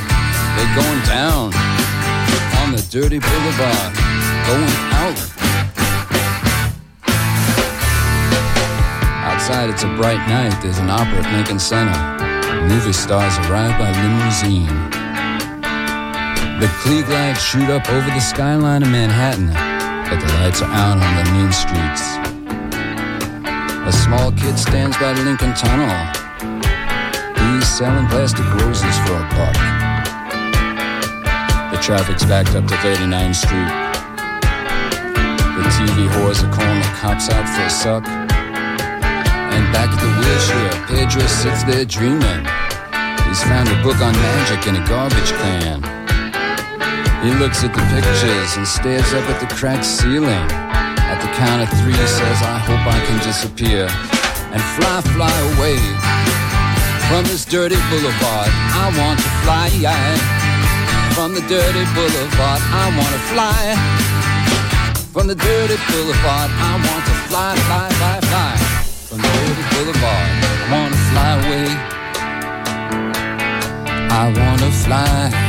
They're 0.54 0.76
going 0.78 1.02
down 1.10 1.52
on 2.62 2.76
the 2.76 2.84
dirty 2.92 3.18
boulevard, 3.18 3.92
going 4.46 4.78
out. 5.02 5.47
Outside, 9.58 9.74
it's 9.74 9.84
a 9.84 9.96
bright 9.98 10.22
night. 10.30 10.54
There's 10.62 10.78
an 10.78 10.92
opera 10.92 11.18
at 11.18 11.34
Lincoln 11.34 11.58
Center. 11.58 11.98
Movie 12.70 12.94
stars 12.94 13.34
arrive 13.50 13.74
by 13.82 13.90
limousine. 13.90 14.70
The 16.62 16.70
Klieg 16.78 17.10
lights 17.10 17.42
shoot 17.42 17.68
up 17.74 17.90
over 17.90 18.06
the 18.06 18.20
skyline 18.20 18.84
of 18.84 18.90
Manhattan, 18.90 19.50
but 19.50 20.22
the 20.22 20.30
lights 20.38 20.62
are 20.62 20.70
out 20.70 21.02
on 21.02 21.14
the 21.18 21.26
mean 21.34 21.50
streets. 21.50 22.06
A 23.82 23.92
small 24.06 24.32
kid 24.32 24.60
stands 24.60 24.96
by 24.98 25.14
the 25.14 25.24
Lincoln 25.26 25.56
Tunnel. 25.56 25.90
He's 27.42 27.68
selling 27.68 28.06
plastic 28.14 28.46
roses 28.62 28.96
for 29.10 29.18
a 29.18 29.26
buck. 29.34 29.58
The 31.74 31.82
traffic's 31.82 32.26
backed 32.26 32.54
up 32.54 32.68
to 32.68 32.76
39th 32.86 33.42
Street. 33.42 33.74
The 35.58 35.66
TV 35.74 36.06
whores 36.14 36.46
are 36.46 36.54
calling 36.54 36.80
the 36.80 36.94
cops 37.02 37.30
out 37.32 37.50
for 37.50 37.64
a 37.64 37.70
suck. 37.72 38.27
And 39.58 39.66
back 39.74 39.90
at 39.90 39.98
the 39.98 40.12
wheelchair, 40.22 40.70
Pedro 40.86 41.26
sits 41.26 41.66
there 41.66 41.84
dreaming. 41.84 42.46
He's 43.26 43.42
found 43.42 43.66
a 43.74 43.78
book 43.82 43.98
on 44.06 44.14
magic 44.14 44.70
in 44.70 44.78
a 44.78 44.84
garbage 44.86 45.34
can. 45.42 45.82
He 47.26 47.34
looks 47.42 47.66
at 47.66 47.74
the 47.74 47.82
pictures 47.90 48.54
and 48.54 48.68
stares 48.68 49.10
up 49.18 49.26
at 49.34 49.42
the 49.42 49.50
cracked 49.50 49.84
ceiling. 49.84 50.46
At 51.10 51.18
the 51.26 51.32
count 51.42 51.66
of 51.66 51.70
three, 51.82 51.98
he 51.98 52.06
says, 52.06 52.38
I 52.46 52.62
hope 52.70 52.86
I 52.86 53.02
can 53.10 53.18
disappear 53.26 53.90
and 54.54 54.62
fly, 54.78 55.02
fly 55.18 55.34
away 55.58 55.82
from 57.10 57.26
this 57.26 57.44
dirty 57.44 57.82
boulevard. 57.90 58.54
I 58.78 58.94
want 58.94 59.18
to 59.18 59.30
fly 59.42 59.74
from 61.18 61.34
the 61.34 61.42
dirty 61.50 61.86
boulevard. 61.98 62.62
I 62.62 62.94
want 62.94 63.10
to 63.10 63.22
fly 63.34 63.58
from 65.10 65.26
the 65.26 65.36
dirty 65.36 65.82
boulevard. 65.90 66.50
I 66.54 66.78
want 66.78 67.04
to 67.10 67.16
fly, 67.26 67.58
fly, 67.66 67.90
fly, 67.98 68.27
boulevard. 69.78 70.28
I 70.44 70.72
want 70.72 70.94
to 70.94 71.00
fly 71.10 71.32
away. 71.40 71.68
I 74.10 74.34
want 74.36 74.60
to 74.62 74.72
fly. 74.72 75.47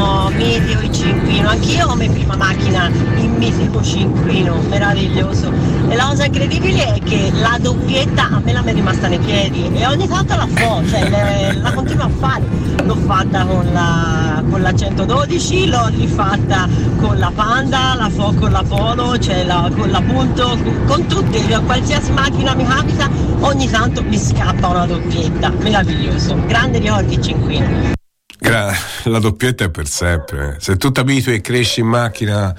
No, 0.00 0.30
mitico 0.30 0.80
il 0.80 0.90
cinquino, 0.90 1.48
anch'io 1.50 1.86
come 1.86 2.08
prima 2.08 2.34
macchina 2.34 2.88
il 2.88 3.28
mitico 3.36 3.82
cinquino, 3.82 4.62
meraviglioso. 4.70 5.52
E 5.88 5.94
la 5.94 6.06
cosa 6.06 6.24
incredibile 6.24 6.94
è 6.94 6.98
che 7.00 7.30
la 7.34 7.58
doppietta 7.60 8.28
a 8.30 8.40
me 8.42 8.52
la 8.54 8.62
mi 8.62 8.70
è 8.70 8.74
rimasta 8.74 9.08
nei 9.08 9.18
piedi 9.18 9.70
e 9.74 9.86
ogni 9.86 10.08
tanto 10.08 10.36
la 10.36 10.46
fa, 10.46 10.82
cioè 10.88 11.06
le- 11.06 11.60
la 11.60 11.72
continuo 11.74 12.06
a 12.06 12.10
fare. 12.18 12.42
L'ho 12.82 12.94
fatta 12.94 13.44
con 13.44 13.68
la, 13.74 14.42
con 14.48 14.62
la 14.62 14.74
112, 14.74 15.68
l'ho 15.68 15.86
rifatta 15.88 16.66
con 16.96 17.18
la 17.18 17.30
Panda, 17.34 17.94
la 17.94 18.08
fo 18.08 18.32
con 18.32 18.52
la 18.52 18.64
Polo, 18.66 19.18
cioè 19.18 19.44
la, 19.44 19.70
con 19.76 19.90
la 19.90 20.00
Punto, 20.00 20.56
con, 20.62 20.84
con 20.86 21.06
tutte, 21.08 21.60
qualsiasi 21.66 22.10
macchina 22.12 22.54
mi 22.54 22.64
capita, 22.64 23.06
ogni 23.40 23.68
tanto 23.68 24.02
mi 24.02 24.16
scappa 24.16 24.66
una 24.68 24.86
doppietta, 24.86 25.50
meraviglioso. 25.58 26.36
Grande 26.46 26.78
ricordi 26.78 27.14
il 27.14 27.22
cinquino. 27.22 27.98
La 28.42 29.18
doppietta 29.18 29.64
è 29.64 29.70
per 29.70 29.86
sempre. 29.86 30.56
Se 30.60 30.76
tu 30.76 30.90
ti 30.90 31.00
abitui 31.00 31.34
e 31.34 31.40
cresci 31.40 31.80
in 31.80 31.86
macchina 31.86 32.54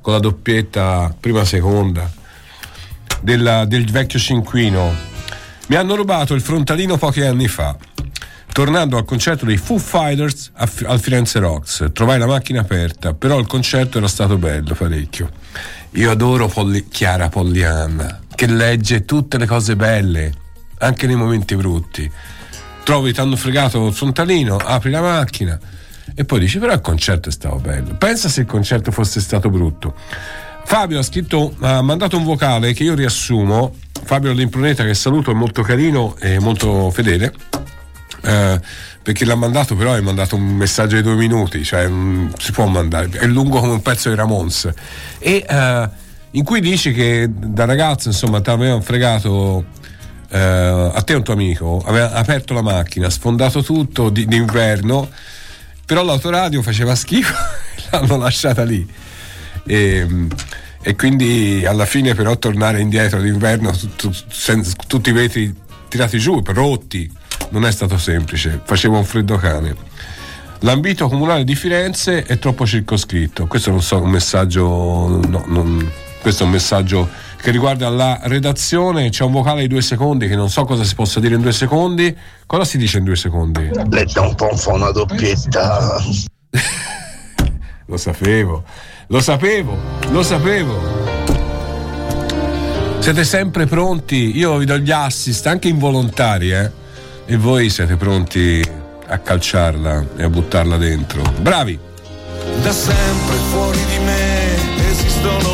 con 0.00 0.12
la 0.14 0.18
doppietta 0.18 1.14
prima 1.18 1.44
seconda 1.44 2.10
della- 3.20 3.64
del 3.64 3.88
vecchio 3.90 4.18
cinquino, 4.18 4.92
mi 5.68 5.76
hanno 5.76 5.94
rubato 5.94 6.34
il 6.34 6.40
frontalino 6.40 6.96
pochi 6.98 7.20
anni 7.22 7.46
fa. 7.48 7.76
Tornando 8.52 8.98
al 8.98 9.04
concerto 9.04 9.46
dei 9.46 9.56
Foo 9.56 9.78
Fighters 9.78 10.50
a 10.54 10.68
al 10.86 11.00
Firenze 11.00 11.38
Rocks, 11.38 11.88
trovai 11.92 12.18
la 12.18 12.26
macchina 12.26 12.60
aperta, 12.60 13.14
però 13.14 13.38
il 13.38 13.46
concerto 13.46 13.96
era 13.98 14.08
stato 14.08 14.36
bello 14.36 14.74
parecchio. 14.74 15.30
Io 15.92 16.10
adoro 16.10 16.48
Polli- 16.48 16.88
Chiara 16.88 17.28
Poglianna, 17.30 18.20
che 18.34 18.46
legge 18.46 19.04
tutte 19.06 19.38
le 19.38 19.46
cose 19.46 19.76
belle, 19.76 20.34
anche 20.78 21.06
nei 21.06 21.16
momenti 21.16 21.54
brutti 21.54 22.10
trovi 22.82 23.12
ti 23.12 23.20
hanno 23.20 23.36
fregato 23.36 23.86
il 23.86 23.92
frontalino, 23.92 24.56
apri 24.56 24.90
la 24.90 25.00
macchina 25.00 25.58
e 26.14 26.24
poi 26.24 26.40
dici 26.40 26.58
però 26.58 26.72
il 26.72 26.80
concerto 26.80 27.28
è 27.28 27.32
stato 27.32 27.56
bello. 27.56 27.94
Pensa 27.94 28.28
se 28.28 28.40
il 28.42 28.46
concerto 28.46 28.90
fosse 28.90 29.20
stato 29.20 29.48
brutto. 29.48 29.94
Fabio 30.64 30.98
ha 30.98 31.02
scritto, 31.02 31.54
ha 31.60 31.82
mandato 31.82 32.16
un 32.16 32.24
vocale 32.24 32.72
che 32.72 32.84
io 32.84 32.94
riassumo. 32.94 33.74
Fabio 34.04 34.32
Limpruneta 34.32 34.84
che 34.84 34.94
saluto, 34.94 35.30
è 35.30 35.34
molto 35.34 35.62
carino 35.62 36.16
e 36.18 36.38
molto 36.38 36.90
fedele. 36.90 37.32
eh, 38.22 38.60
perché 39.02 39.24
l'ha 39.24 39.34
mandato 39.34 39.74
però 39.74 39.94
hai 39.94 40.02
mandato 40.02 40.36
un 40.36 40.44
messaggio 40.44 40.94
di 40.96 41.02
due 41.02 41.14
minuti 41.16 41.64
cioè 41.64 41.88
mm, 41.88 42.28
si 42.38 42.52
può 42.52 42.66
mandare 42.66 43.08
è 43.10 43.26
lungo 43.26 43.58
come 43.58 43.72
un 43.72 43.82
pezzo 43.82 44.08
di 44.08 44.14
Ramones 44.14 44.70
e 45.18 45.44
eh, 45.46 45.88
in 46.30 46.44
cui 46.44 46.60
dici 46.60 46.92
che 46.92 47.28
da 47.28 47.64
ragazzo 47.64 48.08
insomma 48.08 48.40
ti 48.40 48.50
avevano 48.50 48.80
fregato 48.80 49.64
eh, 50.32 50.90
a 50.94 51.02
te 51.02 51.14
un 51.14 51.22
tuo 51.22 51.34
amico 51.34 51.82
aveva 51.84 52.12
aperto 52.12 52.54
la 52.54 52.62
macchina, 52.62 53.10
sfondato 53.10 53.62
tutto 53.62 54.08
di- 54.10 54.26
d'inverno, 54.26 55.08
però 55.84 56.02
l'autoradio 56.02 56.62
faceva 56.62 56.94
schifo 56.94 57.34
e 57.76 57.82
l'hanno 57.90 58.16
lasciata 58.16 58.64
lì. 58.64 58.86
E, 59.64 60.06
e 60.82 60.96
quindi 60.96 61.64
alla 61.64 61.84
fine 61.86 62.14
però 62.14 62.36
tornare 62.36 62.80
indietro 62.80 63.20
d'inverno 63.20 63.70
tu- 63.70 63.94
tu- 63.96 64.14
sen- 64.28 64.66
tutti 64.86 65.10
i 65.10 65.12
vetri 65.12 65.54
tirati 65.88 66.18
giù, 66.18 66.42
rotti, 66.46 67.10
non 67.50 67.66
è 67.66 67.70
stato 67.70 67.98
semplice, 67.98 68.60
faceva 68.64 68.96
un 68.96 69.04
freddo 69.04 69.36
cane. 69.36 69.74
L'ambito 70.60 71.08
comunale 71.08 71.44
di 71.44 71.54
Firenze 71.56 72.22
è 72.24 72.38
troppo 72.38 72.64
circoscritto. 72.64 73.46
Questo 73.48 73.70
non 73.70 73.82
so, 73.82 74.00
un 74.00 74.10
messaggio. 74.10 74.62
no, 75.28 75.44
non- 75.46 75.90
questo 76.22 76.44
è 76.44 76.46
un 76.46 76.52
messaggio 76.52 77.08
che 77.36 77.50
riguarda 77.50 77.90
la 77.90 78.20
redazione. 78.22 79.10
C'è 79.10 79.24
un 79.24 79.32
vocale 79.32 79.62
di 79.62 79.68
due 79.68 79.82
secondi 79.82 80.28
che 80.28 80.36
non 80.36 80.48
so 80.48 80.64
cosa 80.64 80.84
si 80.84 80.94
possa 80.94 81.20
dire 81.20 81.34
in 81.34 81.42
due 81.42 81.52
secondi. 81.52 82.16
Cosa 82.46 82.64
si 82.64 82.78
dice 82.78 82.98
in 82.98 83.04
due 83.04 83.16
secondi? 83.16 83.68
Letta 83.90 84.20
un 84.22 84.34
po' 84.34 84.48
un 84.50 84.58
po' 84.58 84.72
una 84.72 84.92
doppietta. 84.92 86.00
Lo 87.86 87.96
sapevo, 87.98 88.64
lo 89.08 89.20
sapevo, 89.20 89.76
lo 90.12 90.22
sapevo. 90.22 90.80
Siete 93.00 93.24
sempre 93.24 93.66
pronti? 93.66 94.34
Io 94.38 94.56
vi 94.56 94.64
do 94.64 94.78
gli 94.78 94.90
assist, 94.90 95.46
anche 95.46 95.68
involontari, 95.68 96.52
eh? 96.52 96.70
E 97.26 97.36
voi 97.36 97.68
siete 97.68 97.96
pronti 97.96 98.64
a 99.08 99.18
calciarla 99.18 100.06
e 100.16 100.22
a 100.22 100.30
buttarla 100.30 100.78
dentro. 100.78 101.22
Bravi! 101.40 101.78
Da 102.62 102.72
sempre 102.72 103.36
fuori 103.50 103.84
di 103.84 103.98
me 104.04 104.88
esistono 104.88 105.51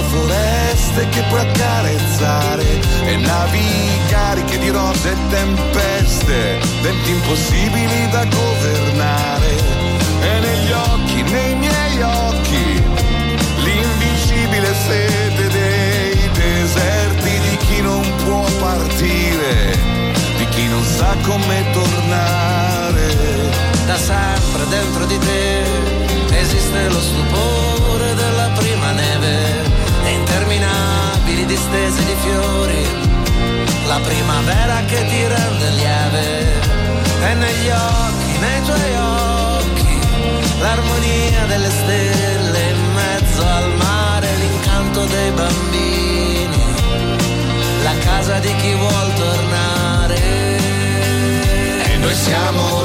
foreste 0.98 1.08
che 1.08 1.22
puoi 1.28 1.40
accarezzare 1.40 2.64
e 3.04 3.16
navi 3.16 3.60
cariche 4.08 4.58
di 4.58 4.68
rose 4.70 5.12
e 5.12 5.16
tempeste, 5.28 6.58
venti 6.82 7.10
impossibili 7.10 8.08
da 8.10 8.24
governare. 8.24 9.56
E 10.20 10.40
negli 10.40 10.72
occhi, 10.72 10.97
primavera 34.00 34.84
che 34.84 35.04
ti 35.06 35.26
rende 35.26 35.70
lieve 35.70 36.52
e 37.22 37.34
negli 37.34 37.68
occhi, 37.68 38.38
nei 38.38 38.62
tuoi 38.62 38.96
occhi, 38.96 39.98
l'armonia 40.60 41.44
delle 41.46 41.70
stelle 41.70 42.60
in 42.70 42.92
mezzo 42.92 43.42
al 43.42 43.72
mare, 43.74 44.28
l'incanto 44.36 45.04
dei 45.04 45.30
bambini, 45.32 46.62
la 47.82 47.94
casa 48.04 48.38
di 48.38 48.54
chi 48.56 48.74
vuol 48.74 49.12
tornare. 49.14 50.16
E 51.84 51.96
noi 51.98 52.14
siamo 52.14 52.77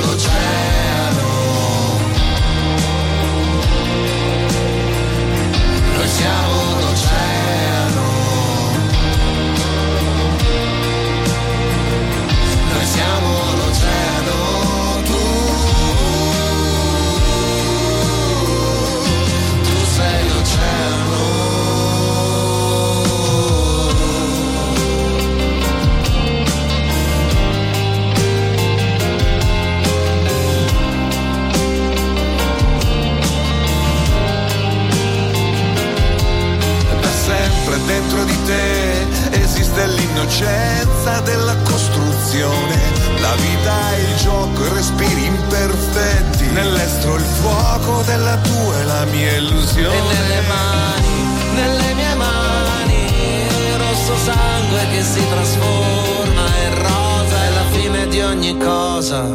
di 38.23 38.43
te 38.45 39.41
esiste 39.41 39.87
l'innocenza 39.87 41.19
della 41.21 41.55
costruzione. 41.63 42.79
La 43.19 43.35
vita 43.35 43.95
è 43.95 43.99
il 43.99 44.15
gioco, 44.17 44.65
i 44.65 44.69
respiri 44.69 45.25
imperfetti. 45.25 46.45
Nell'estro 46.51 47.15
il 47.15 47.23
fuoco 47.23 48.01
della 48.03 48.37
tua 48.37 48.79
e 48.79 48.83
la 48.83 49.05
mia 49.05 49.31
illusione. 49.37 49.95
E 49.95 50.01
nelle 50.01 50.41
mani, 50.47 51.53
nelle 51.55 51.93
mie 51.93 52.15
mani, 52.15 53.05
il 53.67 53.77
rosso 53.77 54.15
sangue 54.17 54.87
che 54.91 55.03
si 55.03 55.27
trasforma 55.29 56.45
in 56.65 56.81
rosa 56.81 57.43
è 57.43 57.49
la 57.49 57.65
fine 57.71 58.07
di 58.07 58.21
ogni 58.21 58.57
cosa. 58.57 59.25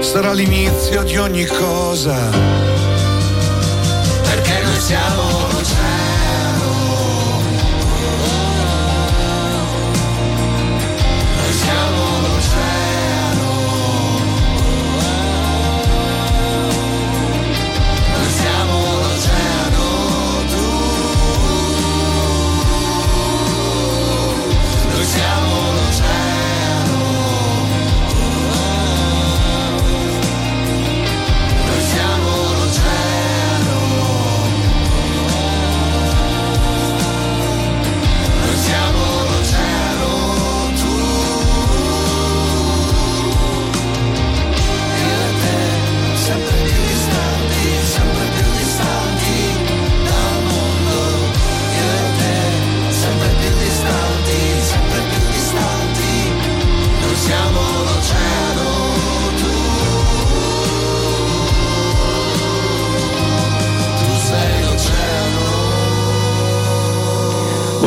Sarà 0.00 0.32
l'inizio 0.32 1.02
di 1.02 1.16
ogni 1.16 1.46
cosa. 1.46 2.16
Perché 4.22 4.62
noi 4.62 4.80
siamo 4.80 5.45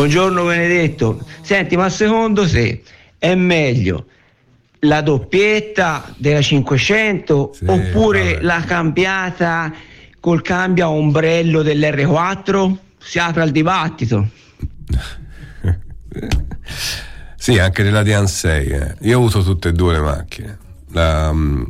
Buongiorno 0.10 0.46
Benedetto. 0.46 1.24
Senti, 1.42 1.78
ma 1.78 1.88
secondo 1.88 2.50
te 2.50 2.82
è 3.20 3.36
meglio 3.36 4.08
la 4.80 5.02
doppietta 5.02 6.12
della 6.18 6.42
500 6.42 7.58
oppure 7.68 8.42
la 8.42 8.64
cambiata 8.66 9.72
col 10.20 10.42
cambio 10.42 10.86
a 10.86 10.90
ombrello 10.90 11.62
dell'R4? 11.62 12.76
Si 12.98 13.20
apre 13.20 13.44
al 13.44 13.52
dibattito. 13.52 14.28
Sì, 17.36 17.60
anche 17.60 17.84
nella 17.84 18.02
Dian 18.02 18.28
6. 18.28 18.68
eh. 18.68 18.96
Io 19.02 19.16
ho 19.16 19.20
avuto 19.20 19.44
tutte 19.44 19.70
e 19.70 19.72
due 19.74 19.94
le 19.94 20.02
macchine. 20.02 20.58
La, 20.92 21.32
mm, 21.32 21.64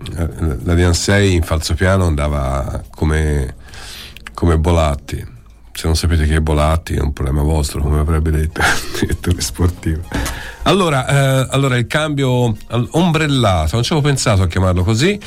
la 0.64 0.74
Dian 0.76 0.94
6 0.94 1.34
in 1.34 1.44
falsopiano 1.44 2.06
andava 2.06 2.84
come, 2.90 3.56
come 4.34 4.58
Bolatti. 4.58 5.39
Se 5.80 5.88
non 5.88 5.96
sapete 5.96 6.26
che 6.26 6.36
è 6.36 6.40
Bolatti 6.42 6.96
è 6.96 7.00
un 7.00 7.14
problema 7.14 7.42
vostro, 7.42 7.80
come 7.82 8.00
avrebbe 8.00 8.32
detto 8.32 8.60
il 9.00 9.00
direttore 9.00 9.40
sportivo. 9.40 10.02
Allora, 10.64 11.08
eh, 11.08 11.48
allora 11.52 11.78
il 11.78 11.88
cambio 11.88 12.54
ombrellato, 12.68 13.76
non 13.76 13.84
ci 13.84 13.94
avevo 13.94 14.06
pensato 14.06 14.42
a 14.42 14.48
chiamarlo 14.48 14.84
così. 14.84 15.18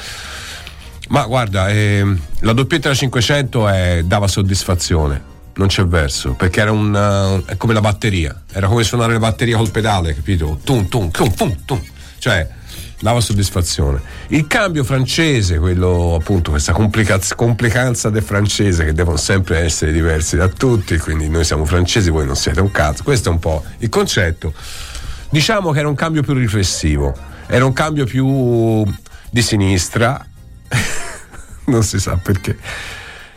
Ma 1.09 1.25
guarda, 1.25 1.71
ehm, 1.71 2.21
la 2.41 2.53
doppietta 2.53 2.91
da 2.91 2.95
500 2.95 3.67
è- 3.67 4.03
dava 4.05 4.29
soddisfazione, 4.29 5.23
non 5.55 5.69
c'è 5.69 5.87
verso, 5.87 6.35
perché 6.35 6.61
era 6.61 6.71
un, 6.71 6.95
eh, 7.47 7.53
è 7.53 7.57
come 7.57 7.73
la 7.73 7.81
batteria, 7.81 8.43
era 8.53 8.67
come 8.67 8.85
suonare 8.85 9.15
la 9.15 9.21
batteria 9.21 9.57
col 9.57 9.71
pedale, 9.71 10.15
capito? 10.15 10.61
Tum, 10.63 10.87
tum, 10.87 11.11
tum, 11.11 11.33
tum, 11.33 11.57
tum. 11.65 11.81
Cioè, 12.19 12.47
dava 13.03 13.21
soddisfazione. 13.21 14.01
Il 14.29 14.47
cambio 14.47 14.85
francese, 14.85 15.59
quello 15.59 16.15
appunto, 16.15 16.53
questa 16.53 16.73
complicaz- 16.73 17.35
complicanza 17.35 18.11
del 18.11 18.23
francese 18.23 18.85
che 18.85 18.93
devono 18.93 19.17
sempre 19.17 19.59
essere 19.59 19.91
diversi 19.91 20.37
da 20.37 20.49
tutti, 20.49 20.97
quindi 20.99 21.29
noi 21.29 21.45
siamo 21.45 21.65
francesi, 21.65 22.11
voi 22.11 22.25
non 22.27 22.37
siete 22.37 22.61
un 22.61 22.71
cazzo, 22.71 23.03
questo 23.03 23.29
è 23.29 23.33
un 23.33 23.41
po' 23.41 23.65
il 23.79 23.89
concetto. 23.89 24.55
Diciamo 25.29 25.73
che 25.73 25.81
era 25.81 25.89
un 25.89 25.97
cambio 25.97 26.23
più 26.23 26.33
riflessivo, 26.35 27.13
era 27.49 27.65
un 27.65 27.73
cambio 27.73 28.05
più 28.05 28.85
di 29.31 29.43
sinistra, 29.43 30.25
non 31.67 31.83
si 31.83 31.99
sa 31.99 32.17
perché. 32.23 32.57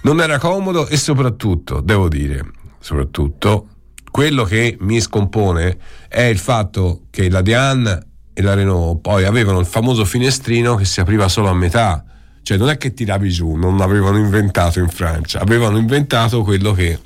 Non 0.04 0.22
era 0.22 0.38
comodo 0.38 0.88
e 0.88 0.96
soprattutto, 0.96 1.82
devo 1.82 2.08
dire, 2.08 2.46
soprattutto, 2.80 3.70
quello 4.12 4.44
che 4.44 4.78
mi 4.82 5.02
scompone 5.02 5.78
è 6.08 6.22
il 6.22 6.38
fatto 6.38 7.08
che 7.10 7.32
la 7.32 7.42
Diane 7.42 8.14
e 8.38 8.42
la 8.42 8.54
Renault 8.54 9.00
poi 9.00 9.24
avevano 9.24 9.60
il 9.60 9.66
famoso 9.66 10.04
finestrino 10.04 10.76
che 10.76 10.84
si 10.84 11.00
apriva 11.00 11.30
solo 11.30 11.48
a 11.48 11.54
metà. 11.54 12.04
Cioè 12.44 12.58
non 12.58 12.70
è 12.70 12.78
che 12.78 12.94
tiravi 12.94 13.30
giù, 13.30 13.56
non 13.56 13.78
l'avevano 13.78 14.18
inventato 14.18 14.80
in 14.80 14.90
Francia, 14.90 15.40
avevano 15.40 15.78
inventato 15.78 16.44
quello 16.44 16.74
che, 16.74 17.00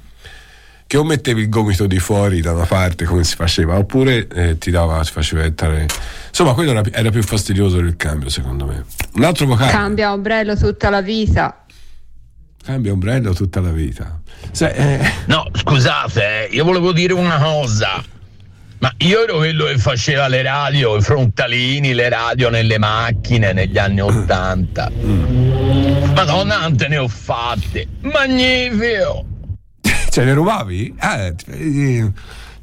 che 0.87 0.97
o 0.97 1.03
mettevi 1.03 1.41
il 1.41 1.49
gomito 1.49 1.85
di 1.85 1.99
fuori 1.99 2.41
da 2.41 2.51
una 2.53 2.65
parte 2.65 3.05
come 3.05 3.23
si 3.23 3.35
faceva, 3.35 3.77
oppure 3.77 4.27
eh, 4.27 4.57
ti 4.57 4.71
dava, 4.71 5.01
ti 5.03 5.11
faceva 5.11 5.43
entrare. 5.43 5.85
Insomma, 6.27 6.53
quello 6.53 6.71
era, 6.71 6.81
era 6.91 7.09
più 7.11 7.21
fastidioso 7.21 7.77
del 7.77 7.95
cambio, 7.95 8.27
secondo 8.29 8.65
me. 8.65 8.83
Un 9.13 9.23
altro 9.23 9.45
vocale. 9.45 9.71
Cambia 9.71 10.11
ombrello 10.11 10.57
tutta 10.57 10.89
la 10.89 11.01
vita. 11.01 11.63
Cambia 12.63 12.91
ombrello 12.91 13.33
tutta 13.33 13.61
la 13.61 13.71
vita. 13.71 14.19
Se- 14.51 14.71
eh, 14.71 15.11
No, 15.27 15.45
scusate, 15.53 16.49
eh, 16.49 16.53
io 16.53 16.65
volevo 16.65 16.91
dire 16.91 17.13
una 17.13 17.37
cosa. 17.37 18.03
Ma 18.79 18.93
io 18.99 19.23
ero 19.23 19.37
quello 19.37 19.65
che 19.65 19.77
faceva 19.77 20.29
le 20.29 20.41
radio, 20.41 20.95
i 20.95 21.01
frontalini, 21.01 21.93
le 21.93 22.07
radio 22.07 22.49
nelle 22.49 22.77
macchine 22.77 23.51
negli 23.51 23.77
anni 23.77 23.99
Ottanta. 23.99 24.89
Madonna, 26.15 26.59
quante 26.59 26.87
ne 26.87 26.97
ho 26.97 27.07
fatte. 27.09 27.87
Magnifico! 28.03 29.25
cioè, 30.09 30.23
ne 30.23 30.33
rubavi? 30.33 30.95
Eh, 30.97 31.35
eh, 31.47 32.11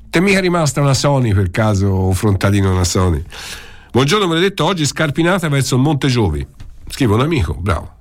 ti 0.08 0.18
è 0.18 0.20
mica 0.20 0.40
rimasta 0.40 0.80
una 0.80 0.94
Sony 0.94 1.34
per 1.34 1.50
caso, 1.50 2.06
un 2.06 2.14
frontalino 2.14 2.72
una 2.72 2.84
Sony. 2.84 3.22
Buongiorno, 3.90 4.26
maledetto, 4.26 4.64
oggi 4.64 4.86
scarpinata 4.86 5.50
verso 5.50 5.74
il 5.74 5.82
Monte 5.82 6.08
Giovi. 6.08 6.46
Scrive 6.88 7.12
un 7.12 7.20
amico, 7.20 7.54
bravo. 7.54 7.92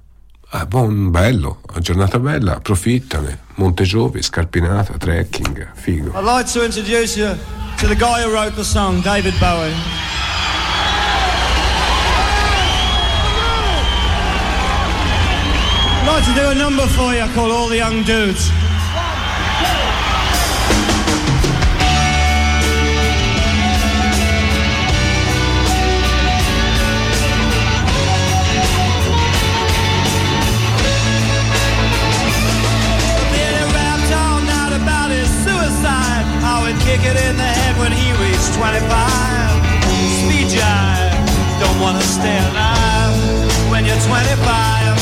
Ah, 0.52 0.66
buon, 0.66 1.12
bello, 1.12 1.60
una 1.70 1.80
giornata 1.80 2.18
bella, 2.18 2.56
approfittane. 2.56 3.40
Monte 3.56 3.84
Giovi, 3.84 4.22
scarpinata, 4.22 4.94
trekking, 4.98 5.72
figo. 5.74 6.18
I'd 6.18 6.24
like 6.24 6.50
to 6.50 6.64
introduce 6.64 7.20
you 7.20 7.36
to 7.80 7.88
the 7.88 7.96
guy 7.96 8.22
who 8.22 8.34
wrote 8.34 8.56
the 8.56 8.64
song, 8.64 9.02
David 9.02 9.34
Bowie. 9.40 9.74
I'd 15.98 16.08
like 16.08 16.26
to 16.26 16.34
do 16.34 16.50
a 16.50 16.56
number 16.56 16.86
for 16.88 17.14
you 17.14 17.26
called 17.34 17.52
All 17.52 17.68
the 17.68 17.78
Young 17.78 18.04
Dudes. 18.04 18.52
Kick 36.86 37.02
it 37.04 37.18
in 37.18 37.25
25. 38.56 38.88
Speed 40.24 40.48
jive, 40.48 41.12
don't 41.60 41.80
wanna 41.84 42.02
stay 42.02 42.40
alive 42.50 43.16
when 43.68 43.84
you're 43.84 44.00
25. 44.08 44.96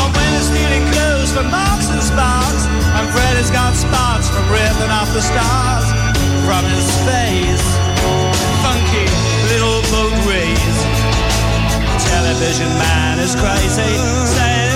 Or 0.00 0.08
when 0.12 0.28
you're 0.36 0.48
stealing 0.52 0.84
clothes 0.92 1.32
from 1.32 1.48
Marks 1.50 1.88
and 1.88 2.02
Sparks. 2.02 2.64
And 2.96 3.08
Freddy's 3.08 3.50
got 3.50 3.72
spots 3.72 4.28
from 4.28 4.44
ripping 4.52 4.92
off 4.92 5.08
the 5.16 5.24
stars 5.24 5.88
from 6.44 6.62
his 6.76 6.88
face. 7.08 7.66
Funky 8.60 9.08
little 9.48 9.80
boat 9.88 10.16
race. 10.28 10.78
Television 12.12 12.68
man 12.84 13.18
is 13.18 13.32
crazy. 13.34 13.96
Saying 14.36 14.69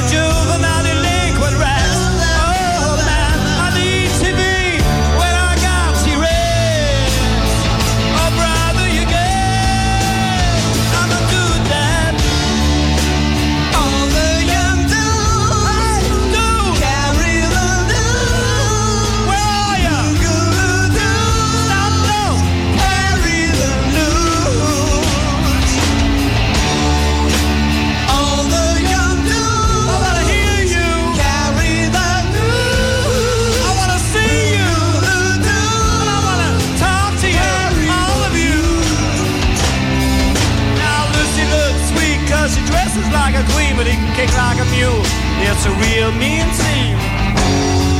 like 43.35 43.35
a 43.35 43.45
queen, 43.57 43.75
but 43.77 43.87
he 43.87 43.97
can 43.97 44.11
kick 44.15 44.31
like 44.37 44.59
a 44.61 44.69
mule. 44.71 45.03
It's 45.43 45.65
a 45.67 45.75
real 45.83 46.11
mean 46.15 46.47
scene. 46.55 46.99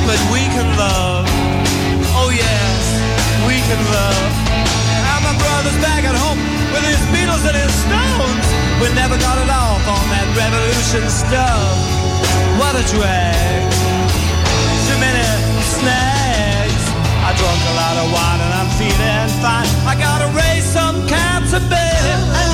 But 0.07 0.21
we 0.31 0.47
can 0.55 0.69
love. 0.79 1.27
Oh 2.15 2.31
yes, 2.31 2.81
we 3.49 3.57
can 3.65 3.81
love. 3.91 4.31
And 5.11 5.23
my 5.25 5.35
brother's 5.41 5.79
back 5.83 6.05
at 6.05 6.15
home 6.15 6.39
with 6.71 6.85
his 6.87 7.01
Beatles 7.11 7.43
and 7.49 7.57
his 7.57 7.73
Stones. 7.83 8.47
We 8.79 8.93
never 8.95 9.17
got 9.19 9.39
it 9.43 9.51
off 9.51 9.83
on 9.89 10.05
that 10.15 10.27
revolution 10.39 11.09
stuff. 11.09 11.75
What 12.61 12.77
a 12.77 12.85
drag. 12.95 13.65
Too 14.87 14.99
many 15.01 15.25
snags. 15.79 16.85
I 17.27 17.31
drunk 17.35 17.61
a 17.73 17.75
lot 17.81 17.97
of 17.97 18.07
wine 18.13 18.41
and 18.45 18.53
I'm 18.61 18.71
feeling 18.77 19.29
fine. 19.41 19.69
I 19.89 19.95
gotta 19.99 20.29
raise 20.37 20.65
some 20.65 21.07
cats 21.09 21.53
a 21.55 21.61
bit. 21.61 22.54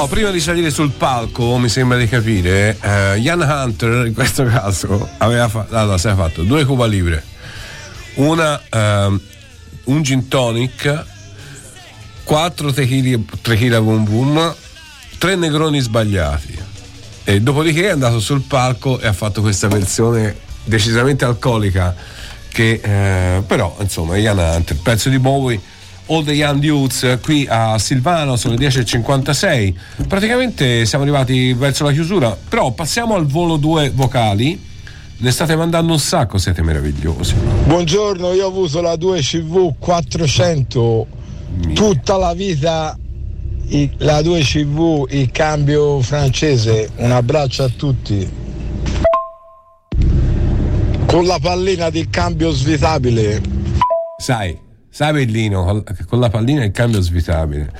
Oh, 0.00 0.06
prima 0.06 0.30
di 0.30 0.40
salire 0.40 0.70
sul 0.70 0.92
palco, 0.92 1.58
mi 1.58 1.68
sembra 1.68 1.98
di 1.98 2.08
capire, 2.08 2.74
eh, 2.80 3.18
Ian 3.18 3.42
Hunter 3.42 4.06
in 4.06 4.14
questo 4.14 4.44
caso 4.44 5.06
aveva, 5.18 5.46
fa- 5.46 5.66
allora, 5.68 5.98
fatto 5.98 6.42
due 6.42 6.64
Cuba 6.64 6.86
Libre, 6.86 7.22
una, 8.14 8.58
ehm, 8.70 9.20
un 9.84 10.02
gin 10.02 10.26
tonic, 10.26 11.04
quattro 12.24 12.72
tequila, 12.72 13.18
tequila 13.42 13.78
boom 13.82 14.04
boom, 14.04 14.54
tre 15.18 15.36
negroni 15.36 15.80
sbagliati. 15.80 16.58
E 17.24 17.42
dopodiché 17.42 17.88
è 17.88 17.90
andato 17.90 18.20
sul 18.20 18.40
palco 18.40 18.98
e 19.00 19.06
ha 19.06 19.12
fatto 19.12 19.42
questa 19.42 19.68
versione 19.68 20.34
decisamente 20.64 21.26
alcolica 21.26 21.94
che 22.48 22.80
eh, 22.82 23.42
però 23.42 23.76
insomma 23.80 24.16
Ian 24.16 24.38
Hunter, 24.38 24.78
pezzo 24.78 25.10
di 25.10 25.18
Bowie 25.18 25.60
All 26.10 26.24
the 26.24 26.32
Young 26.32 26.60
Dudes 26.60 27.18
qui 27.22 27.46
a 27.48 27.78
Silvano 27.78 28.36
sono 28.36 28.56
le 28.56 28.66
10.56 28.68 29.74
praticamente 30.06 30.84
siamo 30.84 31.04
arrivati 31.04 31.52
verso 31.52 31.84
la 31.84 31.92
chiusura 31.92 32.36
però 32.48 32.72
passiamo 32.72 33.14
al 33.14 33.26
volo 33.26 33.56
2 33.56 33.90
vocali 33.90 34.68
ne 35.16 35.30
state 35.30 35.54
mandando 35.54 35.92
un 35.92 35.98
sacco 35.98 36.38
siete 36.38 36.62
meravigliosi 36.62 37.34
Buongiorno, 37.66 38.32
io 38.32 38.46
ho 38.46 38.48
avuto 38.48 38.80
la 38.80 38.94
2CV 38.94 39.74
400 39.78 41.18
tutta 41.74 42.16
la 42.16 42.32
vita, 42.34 42.96
la 43.98 44.20
2CV, 44.20 45.14
il 45.14 45.30
cambio 45.30 46.00
francese. 46.00 46.90
Un 46.96 47.12
abbraccio 47.12 47.64
a 47.64 47.68
tutti. 47.68 48.28
Con 51.06 51.26
la 51.26 51.38
pallina 51.40 51.90
del 51.90 52.08
cambio 52.08 52.50
svitabile. 52.50 53.42
sai 54.16 54.68
che 54.90 56.04
con 56.04 56.20
la 56.20 56.28
pallina 56.28 56.64
il 56.64 56.72
cambio 56.72 57.00
svitabile 57.00 57.72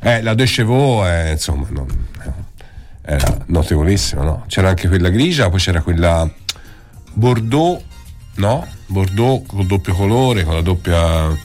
eh, 0.00 0.22
la 0.22 0.34
De 0.34 0.44
Chevaux 0.44 1.06
è 1.06 1.30
insomma 1.32 1.66
no, 1.70 1.86
no, 2.24 2.46
era 3.02 3.44
notevolissima 3.46 4.22
no? 4.22 4.44
c'era 4.48 4.70
anche 4.70 4.88
quella 4.88 5.10
grigia 5.10 5.50
poi 5.50 5.60
c'era 5.60 5.82
quella 5.82 6.28
Bordeaux 7.12 7.82
no? 8.36 8.66
Bordeaux 8.86 9.46
col 9.46 9.66
doppio 9.66 9.94
colore 9.94 10.44
con 10.44 10.54
la 10.54 10.62
doppia 10.62 11.36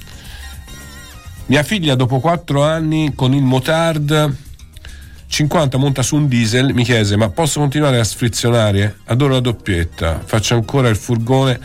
mia 1.48 1.64
figlia 1.64 1.96
dopo 1.96 2.20
4 2.20 2.64
anni 2.64 3.14
con 3.14 3.34
il 3.34 3.44
motard 3.44 4.48
50 5.30 5.78
monta 5.78 6.02
su 6.02 6.16
un 6.16 6.28
diesel 6.28 6.74
mi 6.74 6.84
chiese 6.84 7.16
ma 7.16 7.30
posso 7.30 7.60
continuare 7.60 8.00
a 8.00 8.04
sfrizionare? 8.04 8.98
Adoro 9.06 9.34
la 9.34 9.40
doppietta, 9.40 10.22
faccio 10.26 10.56
ancora 10.56 10.90
il 10.90 10.96
furgone, 10.96 11.60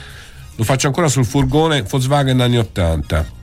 lo 0.55 0.65
faccio 0.65 0.87
ancora 0.87 1.09
sul 1.09 1.25
furgone 1.25 1.83
Volkswagen 1.83 2.41
anni 2.41 2.59
80. 2.59 3.43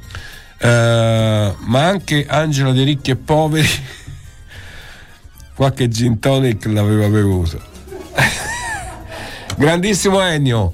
Eh, 0.63 1.55
ma 1.57 1.83
anche 1.85 2.25
Angela 2.27 2.71
dei 2.71 2.83
ricchi 2.83 3.11
e 3.11 3.15
poveri 3.15 3.67
qualche 5.55 5.87
gin 5.89 6.19
tonic 6.19 6.65
l'aveva 6.65 7.07
bevuto. 7.07 7.59
Grandissimo 9.57 10.21
Ennio. 10.21 10.73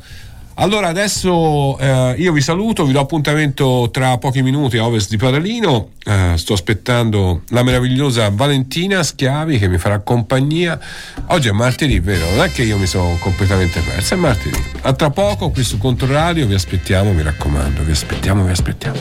Allora 0.59 0.87
adesso 0.87 1.77
eh, 1.77 2.15
io 2.17 2.31
vi 2.31 2.41
saluto, 2.41 2.83
vi 2.83 2.91
do 2.91 2.99
appuntamento 2.99 3.89
tra 3.91 4.17
pochi 4.17 4.41
minuti 4.41 4.77
a 4.77 4.85
Ovest 4.85 5.09
di 5.09 5.17
Paralino, 5.17 5.89
Eh, 6.03 6.33
sto 6.35 6.53
aspettando 6.53 7.43
la 7.49 7.61
meravigliosa 7.61 8.31
Valentina 8.31 9.03
Schiavi 9.03 9.59
che 9.59 9.67
mi 9.67 9.77
farà 9.77 9.99
compagnia. 9.99 10.79
Oggi 11.27 11.49
è 11.49 11.51
martedì, 11.51 11.99
vero? 11.99 12.27
Non 12.31 12.45
è 12.45 12.51
che 12.51 12.63
io 12.63 12.77
mi 12.77 12.87
sono 12.87 13.17
completamente 13.19 13.81
persa, 13.81 14.15
è 14.15 14.17
martedì. 14.17 14.63
A 14.81 14.93
tra 14.93 15.11
poco 15.11 15.51
qui 15.51 15.63
su 15.63 15.77
Controradio 15.77 16.47
vi 16.47 16.55
aspettiamo, 16.55 17.11
mi 17.11 17.21
raccomando, 17.21 17.83
vi 17.83 17.91
aspettiamo, 17.91 18.43
vi 18.43 18.51
aspettiamo. 18.51 18.97